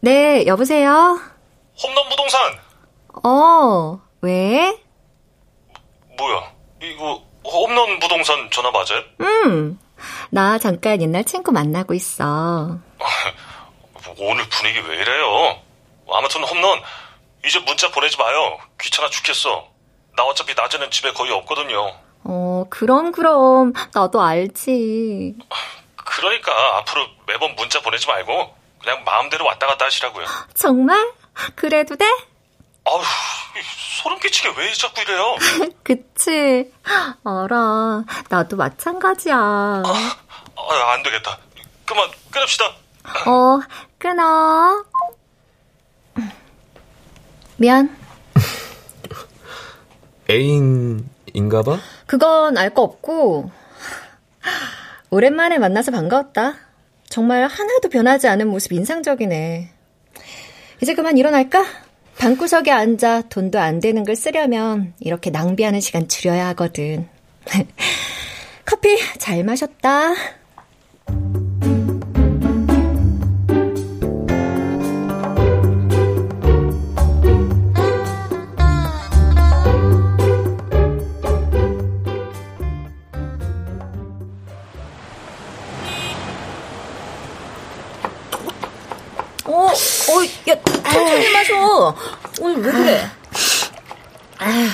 [0.00, 1.20] 네, 여보세요?
[1.82, 2.40] 홈런 부동산!
[3.24, 4.78] 어, 왜?
[6.16, 9.02] 뭐야, 이거 홈런 부동산 전화 맞아요?
[9.20, 9.78] 음,
[10.30, 12.78] 나 잠깐 옛날 친구 만나고 있어.
[14.18, 15.60] 오늘 분위기 왜 이래요?
[16.12, 16.80] 아무튼 홈런,
[17.44, 18.58] 이제 문자 보내지 마요.
[18.80, 19.68] 귀찮아 죽겠어.
[20.16, 21.94] 나 어차피 낮에는 집에 거의 없거든요.
[22.24, 23.72] 어, 그럼, 그럼.
[23.94, 25.34] 나도 알지.
[25.96, 30.26] 그러니까 앞으로 매번 문자 보내지 말고 그냥 마음대로 왔다 갔다 하시라고요.
[30.54, 31.12] 정말?
[31.54, 32.04] 그래도 돼?
[32.86, 33.00] 아우,
[34.02, 35.36] 소름 끼치게 왜 자꾸 이래요?
[35.84, 36.72] 그치.
[37.24, 38.04] 알아.
[38.28, 39.36] 나도 마찬가지야.
[39.36, 39.82] 아,
[40.56, 41.38] 아, 안 되겠다.
[41.86, 42.64] 그만 끊읍시다.
[43.26, 43.60] 어,
[43.98, 44.84] 끊어.
[47.56, 47.96] 미안.
[50.30, 51.78] 애인인가 봐?
[52.06, 53.50] 그건 알 거 없고.
[55.10, 56.54] 오랜만에 만나서 반가웠다.
[57.10, 59.68] 정말 하나도 변하지 않은 모습 인상적이네.
[60.80, 61.64] 이제 그만 일어날까?
[62.16, 67.08] 방구석에 앉아 돈도 안 되는 걸 쓰려면 이렇게 낭비하는 시간 줄여야 하거든.
[68.64, 70.14] 커피 잘 마셨다.
[90.92, 91.96] 천천히 마셔.
[92.40, 93.10] 오늘 왜 그래?
[94.38, 94.68] 아휴,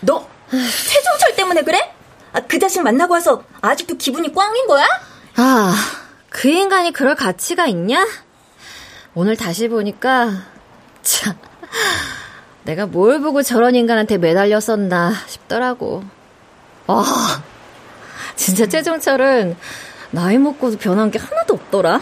[0.00, 1.92] 너 최종철 때문에 그래?
[2.32, 4.86] 아, 그 자식 만나고 와서 아직도 기분이 꽝인 거야?
[5.36, 5.74] 아,
[6.30, 8.06] 그 인간이 그럴 가치가 있냐?
[9.14, 10.42] 오늘 다시 보니까
[11.02, 11.38] 참
[12.64, 16.02] 내가 뭘 보고 저런 인간한테 매달렸었나 싶더라고.
[16.86, 17.04] 와,
[18.36, 19.56] 진짜 최종철은
[20.10, 22.00] 나이 먹고도 변한 게 하나도 없더라.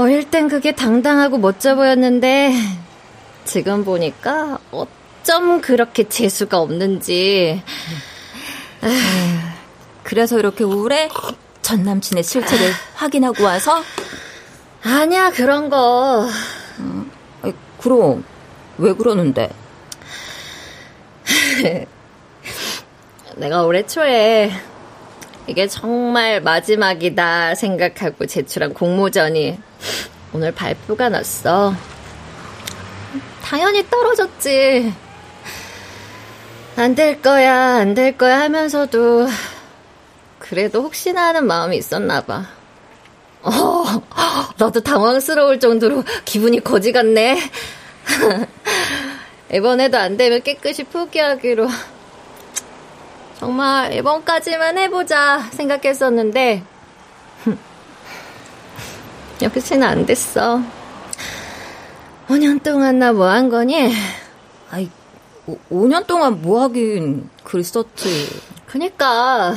[0.00, 2.54] 어릴 땐 그게 당당하고 멋져 보였는데
[3.44, 7.62] 지금 보니까 어쩜 그렇게 재수가 없는지.
[8.82, 8.92] 에휴,
[10.02, 11.10] 그래서 이렇게 우울해?
[11.60, 13.82] 전 남친의 실체를 확인하고 와서?
[14.82, 16.26] 아니야 그런 거.
[16.78, 17.10] 음,
[17.78, 18.24] 그럼
[18.78, 19.50] 왜 그러는데?
[23.36, 24.50] 내가 올해 초에
[25.46, 29.58] 이게 정말 마지막이다 생각하고 제출한 공모전이
[30.32, 31.74] 오늘 발표가 났어.
[33.42, 34.92] 당연히 떨어졌지.
[36.76, 39.26] 안 될 거야, 안 될 거야 하면서도
[40.38, 42.46] 그래도 혹시나 하는 마음이 있었나 봐.
[43.42, 43.50] 어,
[44.58, 47.38] 나도 당황스러울 정도로 기분이 거지 같네.
[49.52, 51.68] 이번에도 안 되면 깨끗이 포기하기로.
[53.40, 56.62] 정말 이번까지만 해보자 생각했었는데,
[59.40, 60.60] 역시는 안 됐어.
[62.28, 63.94] 5년 동안 나 뭐 한 거니?
[64.70, 64.90] 아이,
[65.70, 68.28] 5, 년 동안 뭐 하긴 그랬었지.
[68.66, 69.54] 그니까,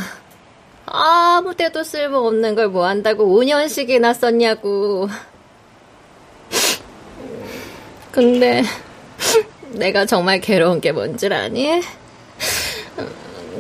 [0.85, 5.09] 아무 데도 쓸모없는 걸 뭐 한다고 5년씩이나 썼냐고.
[8.13, 8.63] 근데,
[9.71, 11.81] 내가 정말 괴로운 게 뭔 줄 아니?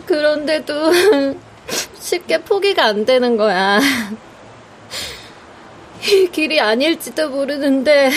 [0.05, 0.91] 그런데도
[1.99, 3.79] 쉽게 포기가 안 되는 거야.
[6.05, 8.11] 이 길이 아닐지도 모르는데,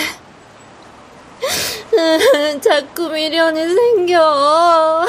[2.61, 5.07] 자꾸 미련이 생겨.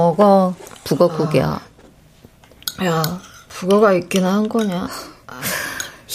[0.00, 0.54] 먹어.
[0.84, 1.60] 북어국이야.
[2.84, 4.88] 야, 북어가 있긴 한 거냐?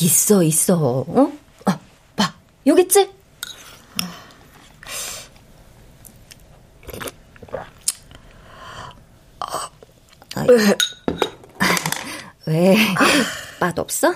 [0.02, 1.06] 있어, 있어.
[1.08, 1.32] 어?
[1.66, 1.78] 아,
[2.16, 2.34] 봐.
[2.66, 3.10] 여기 있지?
[10.48, 10.58] 왜?
[12.48, 12.78] 왜?
[13.60, 14.14] 맛 없어?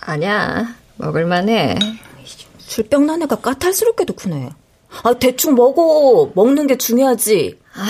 [0.00, 0.74] 아니야.
[0.96, 1.78] 먹을만해.
[2.58, 4.50] 술병 난 애가 까탈스럽게도 크네.
[5.02, 6.30] 아, 대충 먹어.
[6.34, 7.65] 먹는 게 중요하지.
[7.76, 7.84] 아,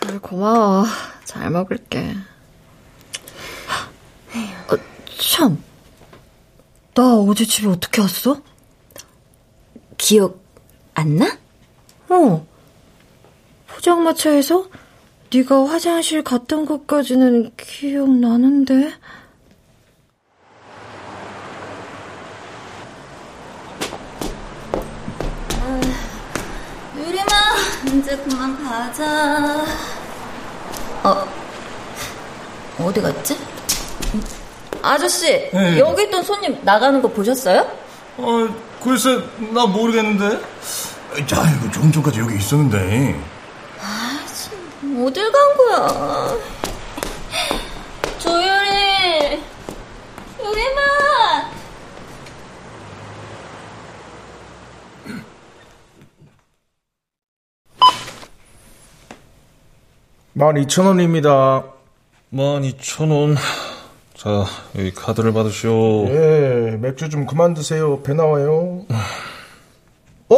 [0.00, 0.84] 그래, 고마워.
[1.24, 2.14] 잘 먹을게.
[4.68, 4.76] 어,
[5.18, 5.62] 참.
[6.94, 8.40] 나 어제 집에 어떻게 왔어?
[9.98, 10.42] 기억
[10.94, 11.38] 안 나?
[12.08, 12.46] 어.
[13.66, 14.68] 포장마차에서
[15.32, 18.94] 네가 화장실 갔던 것까지는 기억나는데.
[26.96, 29.64] 유림아, 이제 그만 가자.
[31.02, 31.26] 어,
[32.80, 33.38] 어디 갔지?
[34.82, 35.78] 아저씨, 네.
[35.78, 37.66] 여기 있던 손님 나가는 거 보셨어요?
[38.18, 38.48] 어,
[38.82, 39.18] 글쎄,
[39.52, 40.38] 나 모르겠는데.
[41.26, 43.18] 자, 이거 조금 전까지 여기 있었는데.
[43.80, 44.18] 아,
[45.04, 46.36] 어딜 간 거야?
[48.18, 49.42] 조유리,
[50.40, 51.55] 유림아!
[60.36, 61.72] 12,000원입니다.
[62.32, 63.36] 12,000원.
[64.14, 64.44] 자,
[64.78, 66.06] 여기 카드를 받으시오.
[66.08, 68.02] 예, 맥주 좀 그만 드세요.
[68.02, 68.84] 배 나와요.
[70.28, 70.36] 어?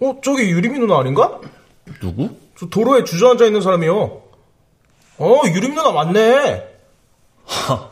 [0.00, 1.40] 어, 저기 유리미 누나 아닌가?
[2.00, 2.30] 누구?
[2.58, 4.22] 저 도로에 주저앉아 있는 사람이요.
[5.18, 6.64] 어, 유리미 누나 맞네.
[7.44, 7.88] 하,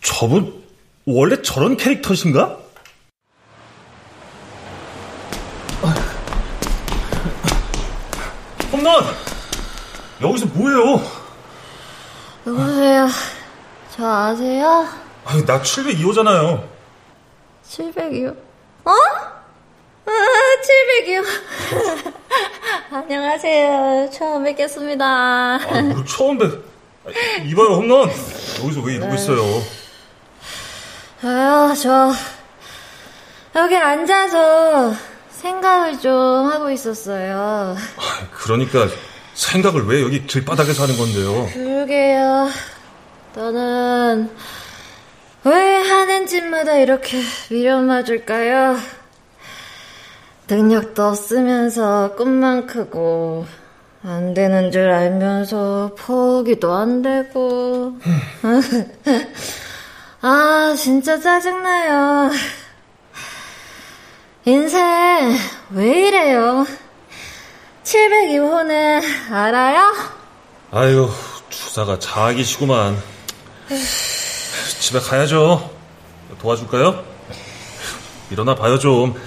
[0.00, 0.62] 저분
[1.06, 2.58] 원래 저런 캐릭터신가?
[8.72, 9.29] 홈런!
[10.22, 11.00] 여기서 뭐해요?
[12.44, 13.08] 누구세요?
[13.96, 14.86] 저 아세요?
[15.24, 16.64] 아니, 나 702호잖아요.
[17.66, 18.36] 700이요?
[18.84, 18.90] 어?
[20.06, 20.10] 아,
[21.06, 21.24] 700이요.
[22.92, 24.10] 안녕하세요.
[24.12, 25.04] 처음 뵙겠습니다.
[25.06, 26.52] 아, 뭐 처음 뵙.
[27.06, 27.10] 아,
[27.44, 28.08] 이봐요, 홈런.
[28.62, 29.40] 여기서 왜 이러고 있어요?
[31.22, 32.12] 아유, 저,
[33.56, 34.94] 여기 앉아서
[35.30, 36.12] 생각을 좀
[36.50, 37.76] 하고 있었어요.
[38.32, 38.88] 그러니까
[39.40, 41.48] 생각을 왜 여기 길바닥에서 하는 건데요?
[41.54, 42.50] 그러게요.
[43.34, 44.30] 너는
[45.44, 47.18] 왜 하는 짓마다 이렇게
[47.50, 48.76] 미련 맞을까요?
[50.46, 53.46] 능력도 없으면서 꿈만 크고
[54.02, 57.94] 안 되는 줄 알면서 포기도 안 되고
[60.20, 62.30] 아 진짜 짜증나요.
[64.44, 65.34] 인생
[65.70, 66.66] 왜 이래요?
[67.90, 69.92] 702호는 알아요?
[70.70, 71.10] 아유,
[71.48, 73.02] 주사가 자기시구만.
[74.78, 75.68] 집에 가야죠.
[76.40, 77.04] 도와줄까요?
[78.30, 79.20] 일어나 봐요 좀.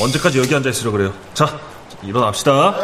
[0.00, 1.14] 언제까지 여기 앉아 있으려 그래요?
[1.32, 1.60] 자,
[2.02, 2.74] 일어납시다.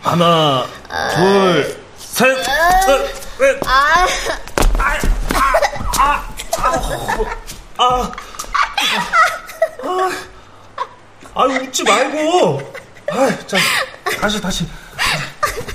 [0.00, 0.66] 하나,
[1.14, 3.60] 둘, 셋, 넷, 넷.
[3.66, 4.06] 아,
[5.98, 6.24] 아,
[7.76, 8.12] 아,
[11.34, 12.85] 아, 웃지 말고.
[13.10, 13.56] 아, 자,
[14.20, 14.66] 다시, 다시.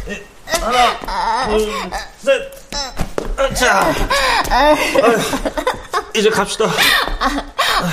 [0.10, 0.24] 예,
[0.60, 1.72] 하나, 둘,
[2.18, 3.56] 셋.
[3.56, 3.94] 자,
[4.50, 4.76] 아유,
[6.14, 6.66] 이제 갑시다.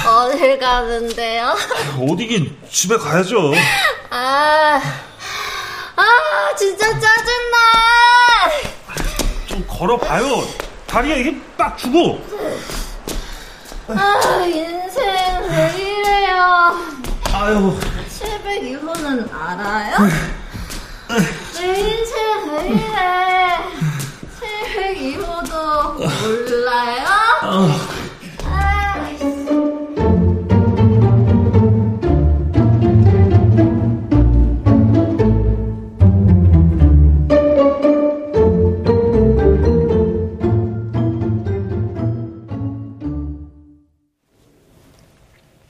[0.06, 1.56] 어딜 가는데요?
[1.98, 3.52] 어디긴 집에 가야죠.
[4.10, 4.80] 아,
[5.96, 7.58] 아, 진짜 짜증나!
[9.68, 10.46] 걸어봐요.
[10.86, 12.20] 다리에 이게 딱 주고.
[13.88, 16.76] 아, 인생 왜 이래요?
[17.32, 17.78] 아유.
[18.48, 19.96] 702호는 알아요?
[21.54, 22.16] 내 인생
[22.50, 23.58] 왜 이래?
[24.40, 25.52] 702호도
[26.22, 27.06] 몰라요?
[27.42, 29.10] 아,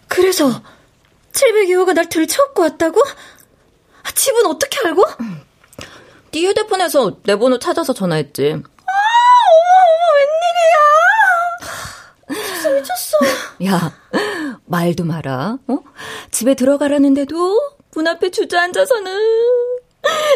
[0.07, 0.63] 그래서
[1.39, 3.01] 702호가 날 들쳐업고 왔다고?
[4.03, 5.05] 아, 집은 어떻게 알고?
[6.33, 8.53] 네 휴대폰에서 내 번호 찾아서 전화했지.
[8.53, 8.65] 아, 어머,
[9.87, 10.05] 어머,
[12.35, 12.55] 웬일이야?
[12.55, 13.19] 진짜 미쳤어.
[13.67, 13.93] 야,
[14.67, 15.59] 말도 마라.
[15.69, 15.79] 어?
[16.31, 17.61] 집에 들어가라는데도
[17.95, 19.13] 문 앞에 주저앉아서는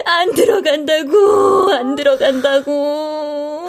[0.07, 3.69] 안 들어간다고, 안 들어간다고.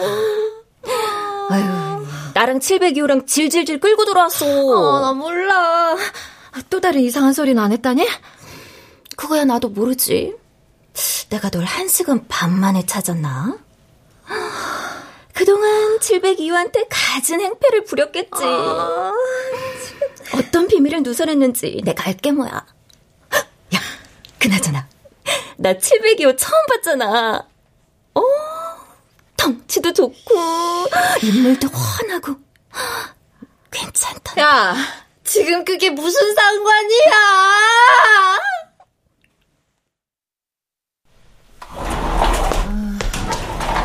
[1.50, 4.46] 아유, 나랑 702호랑 질질질 끌고 들어왔어.
[4.46, 5.96] 어, 나 몰라.
[6.70, 8.06] 또 다른 이상한 소리는 안 했다니?
[9.16, 10.34] 그거야 나도 모르지.
[11.30, 13.58] 내가 널 한 시간 반 만에 찾았나?
[15.34, 18.30] 그동안 702호한테 갖은 행패를 부렸겠지.
[18.42, 19.12] 아,
[20.34, 22.52] 어떤 비밀을 누설했는지 내가 알게 뭐야.
[23.74, 23.80] 야,
[24.38, 24.88] 그나저나.
[25.56, 27.48] 나 702호 처음 봤잖아.
[28.14, 28.22] 어,
[29.36, 30.34] 덩치도 좋고,
[31.22, 32.36] 인물도 훤하고.
[33.72, 34.40] 괜찮다.
[34.40, 34.76] 야,
[35.24, 37.14] 지금 그게 무슨 상관이야?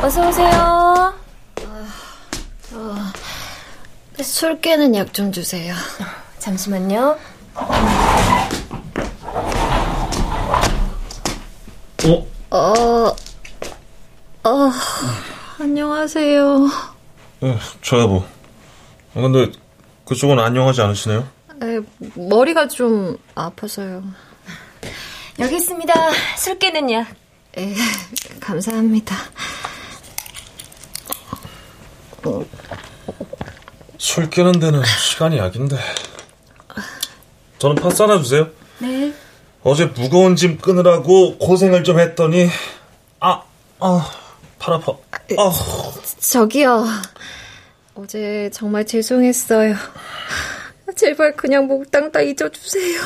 [0.01, 1.13] 어서 오세요.
[2.73, 2.95] 어,
[4.23, 5.75] 술 깨는 약 좀 주세요.
[6.39, 7.17] 잠시만요.
[12.05, 12.27] 어?
[12.51, 13.15] 어,
[14.43, 14.71] 어,
[15.59, 16.67] 안녕하세요.
[17.41, 18.23] 어, 저 여보.
[19.15, 19.51] 아, 근데
[20.10, 21.28] 그쪽은 안녕하지 않으시네요?
[21.62, 21.80] 에,
[22.16, 24.03] 머리가 좀 아파서요.
[25.38, 25.93] 여기 있습니다.
[26.36, 27.07] 술 깨는 약.
[27.55, 27.76] 에,
[28.39, 29.16] 감사합니다.
[33.99, 35.78] 술 깨는 데는 시간이 약인데.
[37.60, 38.47] 저는 파스 하나 주세요.
[38.80, 39.14] 네.
[39.62, 42.49] 어제 무거운 짐 끊으라고 고생을 좀 했더니
[43.20, 43.43] 아,
[43.80, 44.12] 아,
[44.57, 44.93] 팔 아파.
[45.38, 45.51] 아,
[46.20, 46.84] 저기요.
[48.00, 49.76] 어제 정말 죄송했어요.
[50.95, 53.02] 제발 그냥 몽땅 다 잊어주세요.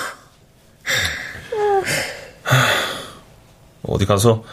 [3.81, 4.43] 어디 가서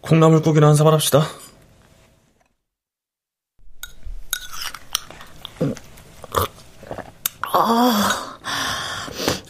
[0.00, 1.22] 콩나물국이나 한 사발 합시다.
[7.52, 8.38] 아,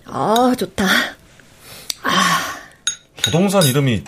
[0.04, 0.84] 아, 좋다.
[3.22, 4.04] 부동산 이름이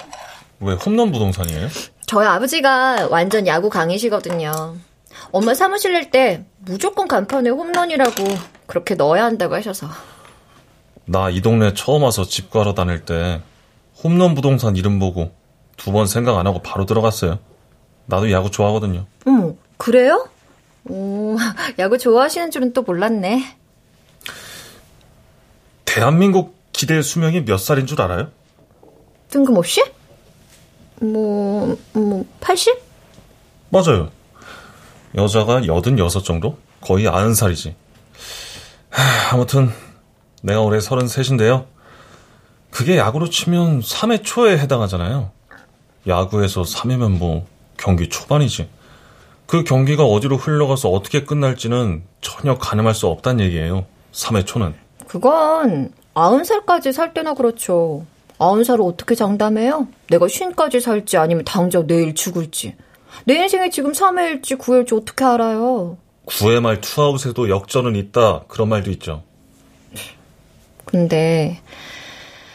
[0.61, 1.69] 왜 홈런 부동산이에요?
[2.07, 4.77] 저희 아버지가 완전 야구 강의시거든요.
[5.33, 8.25] 엄마 사무실 낼 때 무조건 간판에 홈런이라고
[8.67, 9.89] 그렇게 넣어야 한다고 하셔서.
[11.09, 13.41] 나 이 동네 처음 와서 집 구하러 다닐 때
[14.03, 15.33] 홈런 부동산 이름 보고
[15.77, 17.39] 두 번 생각 안 하고 바로 들어갔어요.
[18.07, 19.07] 나도 야구 좋아하거든요.
[19.27, 20.29] 어머, 그래요?
[20.89, 21.37] 오,
[21.79, 23.57] 야구 좋아하시는 줄은 또 몰랐네.
[25.85, 28.29] 대한민국 기대 수명이 몇 살인 줄 알아요?
[29.31, 29.83] 뜬금없이?
[31.01, 32.79] 뭐, 뭐, 80?
[33.71, 34.11] 맞아요.
[35.17, 36.59] 여자가 86 정도?
[36.81, 37.75] 거의 90살이지.
[39.33, 39.71] 아무튼
[40.43, 41.67] 내가 올해 33인데요.
[42.71, 45.31] 그게 야구로 치면 3회 초에 해당하잖아요.
[46.07, 47.47] 야구에서 3회면 뭐
[47.77, 48.69] 경기 초반이지.
[49.47, 53.87] 그 경기가 어디로 흘러가서 어떻게 끝날지는 전혀 가늠할 수 없다는 얘기예요.
[54.13, 54.75] 3회 초는.
[55.07, 58.05] 그건 90살까지 살 때나 그렇죠.
[58.39, 59.89] 90살을 어떻게 장담해요?
[60.11, 62.75] 내가 쉰까지 살지 아니면 당장 내일 죽을지.
[63.25, 65.99] 내 인생이 지금 3회일지 9회일지 어떻게 알아요?
[66.27, 68.45] 9회 말 투아웃에도 역전은 있다.
[68.49, 69.23] 그런 말도 있죠.
[70.85, 71.61] 근데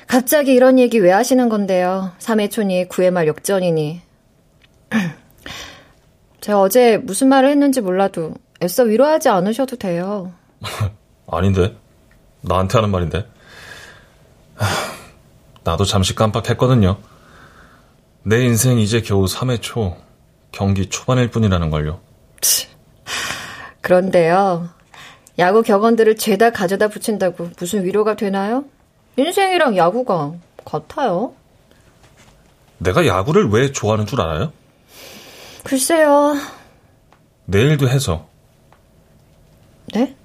[0.07, 2.11] 갑자기 이런 얘기 왜 하시는 건데요?
[2.19, 4.01] 3회 초니 9회 말 역전이니.
[6.41, 8.33] 제가 어제 무슨 말을 했는지 몰라도
[8.63, 10.33] 애써 위로하지 않으셔도 돼요.
[11.27, 11.75] 아닌데.
[12.41, 13.25] 나한테 하는 말인데.
[14.55, 14.65] 하,
[15.63, 16.97] 나도 잠시 깜빡했거든요.
[18.23, 19.95] 내 인생 이제 겨우 3회 초,
[20.51, 21.99] 경기 초반일 뿐이라는 걸요.
[23.81, 24.69] 그런데요.
[25.39, 28.65] 야구 격언들을 죄다 가져다 붙인다고 무슨 위로가 되나요?
[29.17, 30.33] 인생이랑 야구가
[30.65, 31.33] 같아요.
[32.77, 34.51] 내가 야구를 왜 좋아하는 줄 알아요?
[35.63, 36.35] 글쎄요.
[37.45, 38.27] 내일도 해서.
[39.93, 40.15] 네?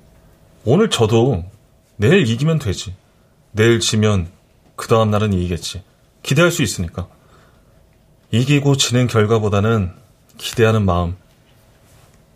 [0.64, 1.44] 오늘 져도
[1.96, 2.94] 내일 이기면 되지.
[3.52, 4.28] 내일 지면
[4.74, 5.82] 그 다음 날은 이기겠지.
[6.22, 7.08] 기대할 수 있으니까.
[8.30, 9.92] 이기고 지는 결과보다는
[10.38, 11.16] 기대하는 마음,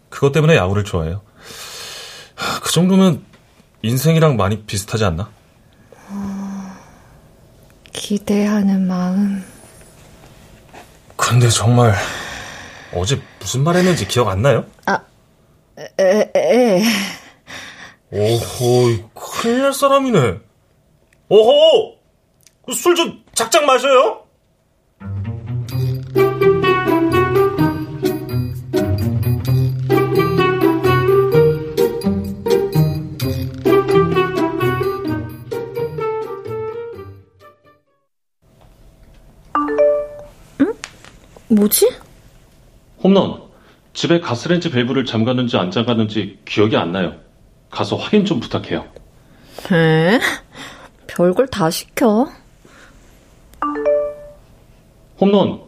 [0.09, 1.23] 그것 때문에 야구를 좋아해요.
[2.63, 3.25] 그 정도면
[3.83, 5.31] 인생이랑 많이 비슷하지 않나?
[7.93, 9.45] 기대하는 마음.
[11.17, 11.95] 근데 정말
[12.95, 14.65] 어제 무슨 말 했는지 기억 안 나요?
[14.87, 15.01] 아,
[15.99, 16.83] 에, 에.
[18.11, 20.39] 오호, 큰일 날 사람이네.
[21.29, 21.97] 오호!
[22.75, 24.25] 술 좀 작작 마셔요?
[41.51, 41.91] 뭐지?
[43.03, 43.43] 홈런.
[43.93, 47.15] 집에 가스렌지 밸브를 잠갔는지 안 잠갔는지 기억이 안 나요.
[47.71, 48.85] 가서 확인 좀 부탁해요.
[49.73, 50.21] 에?
[51.09, 52.29] 별걸 다 시켜.
[55.21, 55.61] 홈런.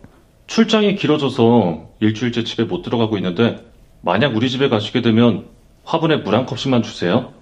[0.47, 3.65] 출장이 길어져서 일주일째 집에 못 들어가고 있는데
[4.03, 5.47] 만약 우리 집에 가시게 되면
[5.85, 7.33] 화분에 물 한 컵씩만 주세요.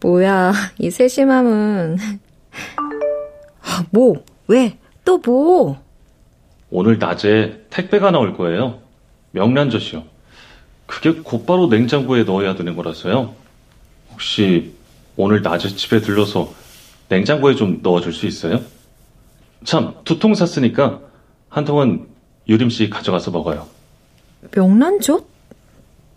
[0.00, 1.96] 뭐야, 이 세심함은.
[3.90, 4.14] 뭐?
[4.48, 4.76] 왜?
[5.04, 5.80] 또 뭐?
[6.74, 8.80] 오늘 낮에 택배가 나올 거예요.
[9.32, 10.04] 명란젓이요.
[10.86, 13.34] 그게 곧바로 냉장고에 넣어야 되는 거라서요.
[14.10, 14.72] 혹시
[15.16, 16.52] 오늘 낮에 집에 들러서
[17.10, 18.62] 냉장고에 좀 넣어줄 수 있어요?
[19.64, 21.00] 참, 두 통 샀으니까
[21.50, 22.08] 한 통은
[22.48, 23.68] 유림 씨 가져가서 먹어요.
[24.56, 25.26] 명란젓?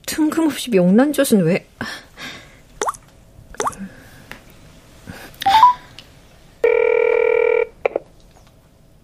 [0.07, 1.67] 뜬금없이 명란젓은 왜?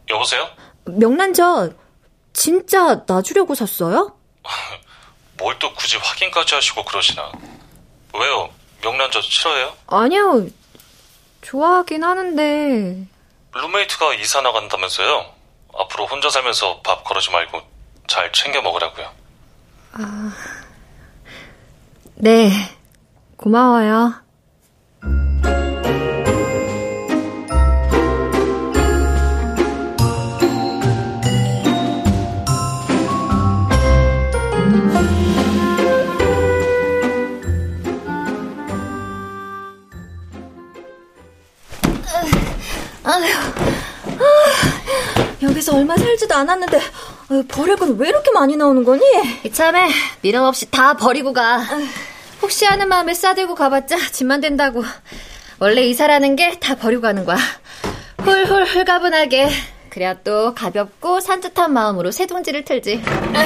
[0.09, 0.47] 여보세요?
[0.85, 1.75] 명란젓
[2.33, 4.15] 진짜 놔주려고 샀어요?
[5.37, 7.31] 뭘 또 굳이 확인까지 하시고 그러시나?
[8.13, 8.49] 왜요?
[8.83, 9.73] 명란젓 싫어해요?
[9.87, 10.47] 아니요.
[11.41, 13.07] 좋아하긴 하는데.
[13.53, 15.25] 룸메이트가 이사 나간다면서요?
[15.77, 17.61] 앞으로 혼자 살면서 밥 거르지 말고
[18.07, 19.11] 잘 챙겨 먹으라고요.
[19.93, 20.33] 아.
[22.15, 22.51] 네.
[23.37, 24.13] 고마워요.
[43.11, 43.25] 아휴,
[44.19, 46.79] 아, 여기서 얼마 살지도 않았는데
[47.29, 49.01] 아유, 버릴 건 왜 이렇게 많이 나오는 거니?
[49.43, 49.89] 이참에
[50.21, 51.63] 미련 없이 다 버리고 가.
[52.41, 54.83] 혹시 하는 마음에 싸들고 가봤자 집만 된다고.
[55.59, 57.37] 원래 이사라는 게 다 버리고 가는 거야.
[58.19, 59.49] 훌훌 훌가분하게.
[59.89, 63.03] 그래야 또 가볍고 산뜻한 마음으로 새둥지를 틀지.
[63.05, 63.45] 아,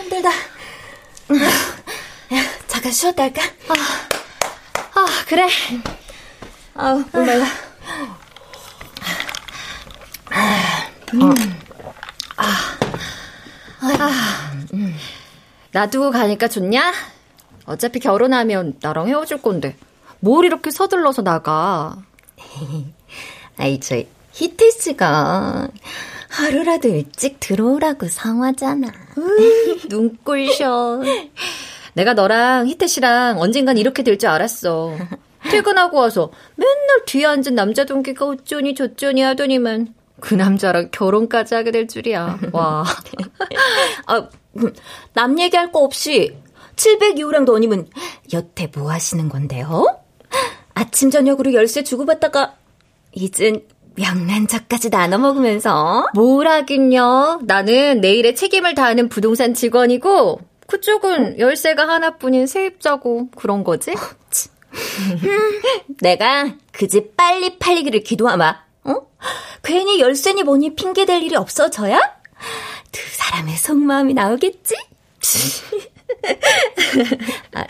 [0.00, 0.30] 힘들다.
[0.30, 3.42] 야, 잠깐 쉬었다 할까?
[3.68, 3.74] 아,
[5.00, 5.48] 아 그래.
[6.74, 7.44] 아우, 몰라.
[11.14, 11.34] 음.
[12.36, 12.76] 아.
[15.72, 16.92] 놔두고 가니까 좋냐?
[17.66, 19.76] 어차피 결혼하면 나랑 헤어질 건데
[20.20, 21.96] 뭘 이렇게 서둘러서 나가?
[23.58, 25.68] 아이, 저 희태 씨가
[26.28, 28.88] 하루라도 일찍 들어오라고 상하잖아.
[29.18, 31.02] 음, 눈꼴셔.
[31.94, 34.96] 내가 너랑 희태 씨랑 언젠간 이렇게 될 줄 알았어.
[35.50, 41.88] 퇴근하고 와서 맨날 뒤에 앉은 남자 동기가 어쩌니 저쩌니 하더니만 그 남자랑 결혼까지 하게 될
[41.88, 42.38] 줄이야.
[42.52, 42.84] 와.
[44.06, 44.28] 아,
[45.12, 46.36] 남 얘기할 거 없이
[46.76, 47.88] 702호랑 너님은
[48.32, 50.00] 여태 뭐 하시는 건데요?
[50.74, 52.54] 아침 저녁으로 열쇠 주고받다가
[53.12, 53.62] 이젠
[53.96, 57.40] 명란젓까지 나눠 먹으면서 뭘 하긴요.
[57.44, 63.94] 나는 내일의 책임을 다하는 부동산 직원이고 그쪽은 열쇠가 하나뿐인 세입자고 그런 거지.
[66.00, 68.64] 내가 그 집 빨리 팔리기를 기도하마.
[68.84, 68.94] 어?
[69.62, 71.98] 괜히 열쇠니 뭐니 핑계댈 일이 없어져야
[72.92, 74.76] 두 사람의 속마음이 나오겠지?
[77.54, 77.64] 아,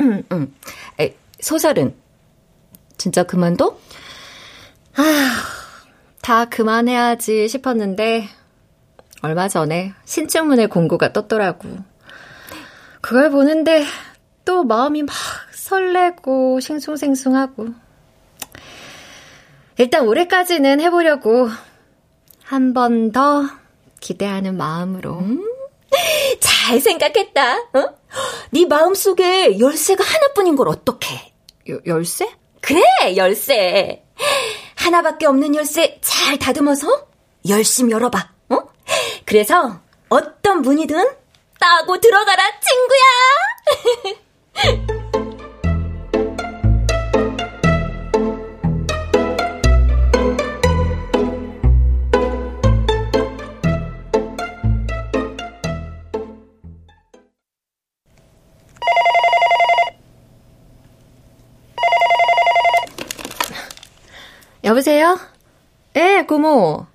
[0.00, 0.54] 음, 음.
[1.00, 1.94] 에, 소설은
[2.98, 3.78] 진짜 그만둬?
[4.96, 5.42] 아,
[6.20, 8.28] 다 그만해야지 싶었는데
[9.22, 11.68] 얼마 전에 신춘문예 공고가 떴더라고.
[13.00, 13.84] 그걸 보는데
[14.44, 15.14] 또 마음이 막
[15.82, 17.68] 설레고 싱숭생숭하고.
[19.78, 21.48] 일단 올해까지는 해보려고
[22.44, 23.44] 한 번 더
[24.00, 25.18] 기대하는 마음으로.
[25.20, 25.42] 음,
[26.40, 27.56] 잘 생각했다.
[27.72, 27.94] 어?
[28.50, 30.68] 네 마음 속에 열쇠가 하나뿐인 걸?
[30.68, 32.28] 여, 열쇠?
[32.60, 32.82] 그래,
[33.16, 34.04] 열쇠.
[34.76, 37.06] 하나밖에 없는 열쇠 잘 다듬어서
[37.48, 38.28] 열심히 열어봐.
[38.50, 38.56] 어?
[39.24, 40.96] 그래서 어떤 문이든
[41.58, 42.42] 따고 들어가라,
[44.54, 44.92] 친구야.
[64.76, 65.18] 여보세요?
[65.96, 66.86] 예, 고모.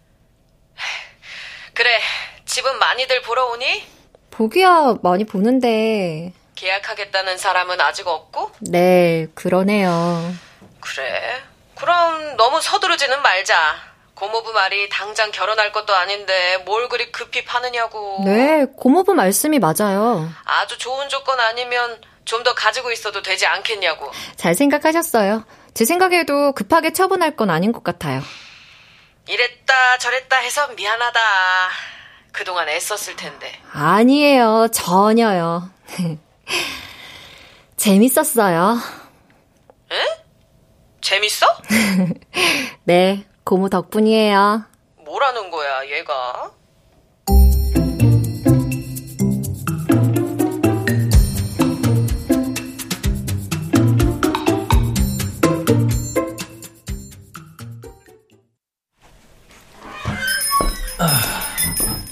[1.75, 1.99] 그래,
[2.45, 3.83] 집은 많이들 보러 오니?
[4.31, 6.33] 보기야 많이 보는데.
[6.55, 8.51] 계약하겠다는 사람은 아직 없고?
[8.61, 10.33] 네, 그러네요.
[10.79, 11.39] 그래.
[11.75, 13.75] 그럼 너무 서두르지는 말자.
[14.15, 18.23] 고모부 말이 당장 결혼할 것도 아닌데 뭘 그리 급히 파느냐고.
[18.25, 20.27] 네, 고모부 말씀이 맞아요.
[20.45, 24.11] 아주 좋은 조건 아니면 좀 더 가지고 있어도 되지 않겠냐고.
[24.35, 25.45] 잘 생각하셨어요.
[25.77, 28.19] 제 생각에도 급하게 처분할 건 아닌 것 같아요.
[29.29, 31.19] 이랬다 저랬다 해서 미안하다.
[32.31, 33.51] 그동안 애썼을 텐데.
[33.73, 35.69] 아니에요, 전혀요.
[37.77, 38.79] 재밌었어요.
[39.91, 40.23] 에?
[40.99, 41.45] 재밌어?
[42.85, 44.63] 네, 고모 덕분이에요.
[45.05, 46.53] 뭐라는 거야, 얘가?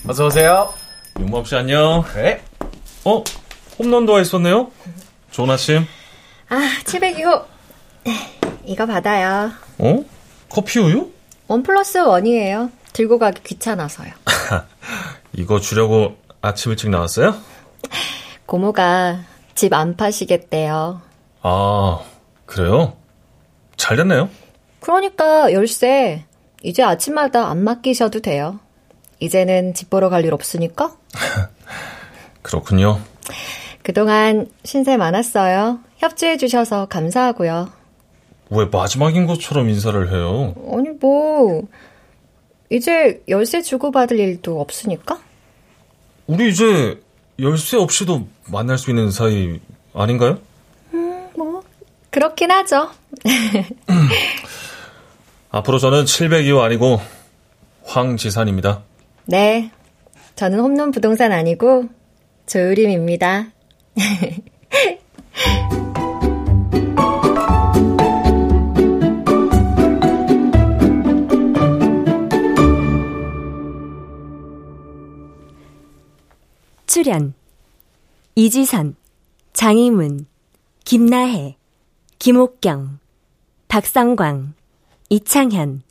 [0.07, 0.73] 어서 오세요.
[1.45, 2.03] 씨 안녕.
[2.13, 2.43] 네.
[3.05, 3.23] 어?
[3.79, 4.71] 홈런도 와 있었네요.
[5.31, 5.85] 좋은 아침.
[6.49, 7.43] 아, 702호.
[8.65, 9.51] 이거 받아요.
[9.79, 10.03] 어?
[10.49, 11.11] 커피 우유?
[11.47, 12.71] 원 플러스 원이에요.
[12.93, 14.11] 들고 가기 귀찮아서요.
[15.33, 17.35] 이거 주려고 아침 일찍 나왔어요?
[18.45, 19.19] 고모가
[19.55, 21.01] 집 안 파시겠대요.
[21.41, 21.99] 아,
[22.45, 22.93] 그래요?
[23.75, 24.29] 잘 됐네요.
[24.79, 26.25] 그러니까 열쇠
[26.63, 28.59] 이제 아침마다 안 맡기셔도 돼요.
[29.19, 30.95] 이제는 집 보러 갈 일 없으니까.
[32.41, 32.99] 그렇군요.
[33.83, 35.79] 그동안 신세 많았어요.
[35.97, 37.69] 협조해 주셔서 감사하고요.
[38.51, 40.53] 왜 마지막인 것처럼 인사를 해요?
[40.71, 41.63] 아니 뭐
[42.69, 45.19] 이제 열쇠 주고받을 일도 없으니까.
[46.27, 46.99] 우리 이제
[47.39, 49.59] 열쇠 없이도 만날 수 있는 사이
[49.93, 50.39] 아닌가요?
[50.93, 51.63] 음, 뭐
[52.11, 52.89] 그렇긴 하죠.
[55.51, 56.99] 앞으로 저는 702호 아니고
[57.85, 58.83] 황지산입니다.
[59.27, 59.71] 네.
[60.35, 61.85] 저는 홈런 부동산 아니고
[62.45, 63.51] 조우림입니다.
[76.85, 77.33] 출연
[78.35, 78.95] 이지선,
[79.53, 80.27] 장희문,
[80.83, 81.57] 김나혜,
[82.19, 82.99] 김옥경,
[83.67, 84.53] 박성광,
[85.09, 85.83] 이창현,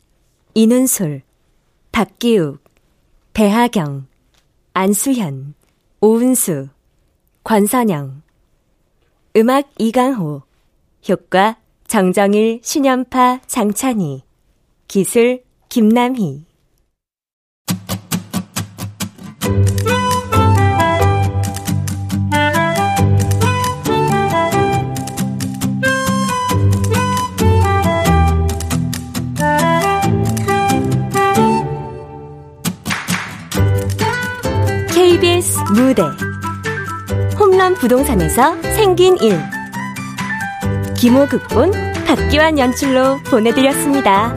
[0.53, 1.21] 이눈솔,
[1.91, 2.64] 박기욱,
[3.35, 4.07] 배하경,
[4.71, 5.55] 안수현,
[5.99, 6.69] 오은수,
[7.43, 8.21] 권선영.
[9.35, 10.43] 음악 이강호.
[11.09, 14.23] 효과 정정일, 신연파, 장찬희.
[14.87, 16.45] 기술 김남희
[35.73, 36.03] 무대
[37.39, 39.39] 홈런 부동산에서 생긴 일
[40.95, 41.71] 김호 극본
[42.05, 44.35] 박기환 연출로 보내드렸습니다.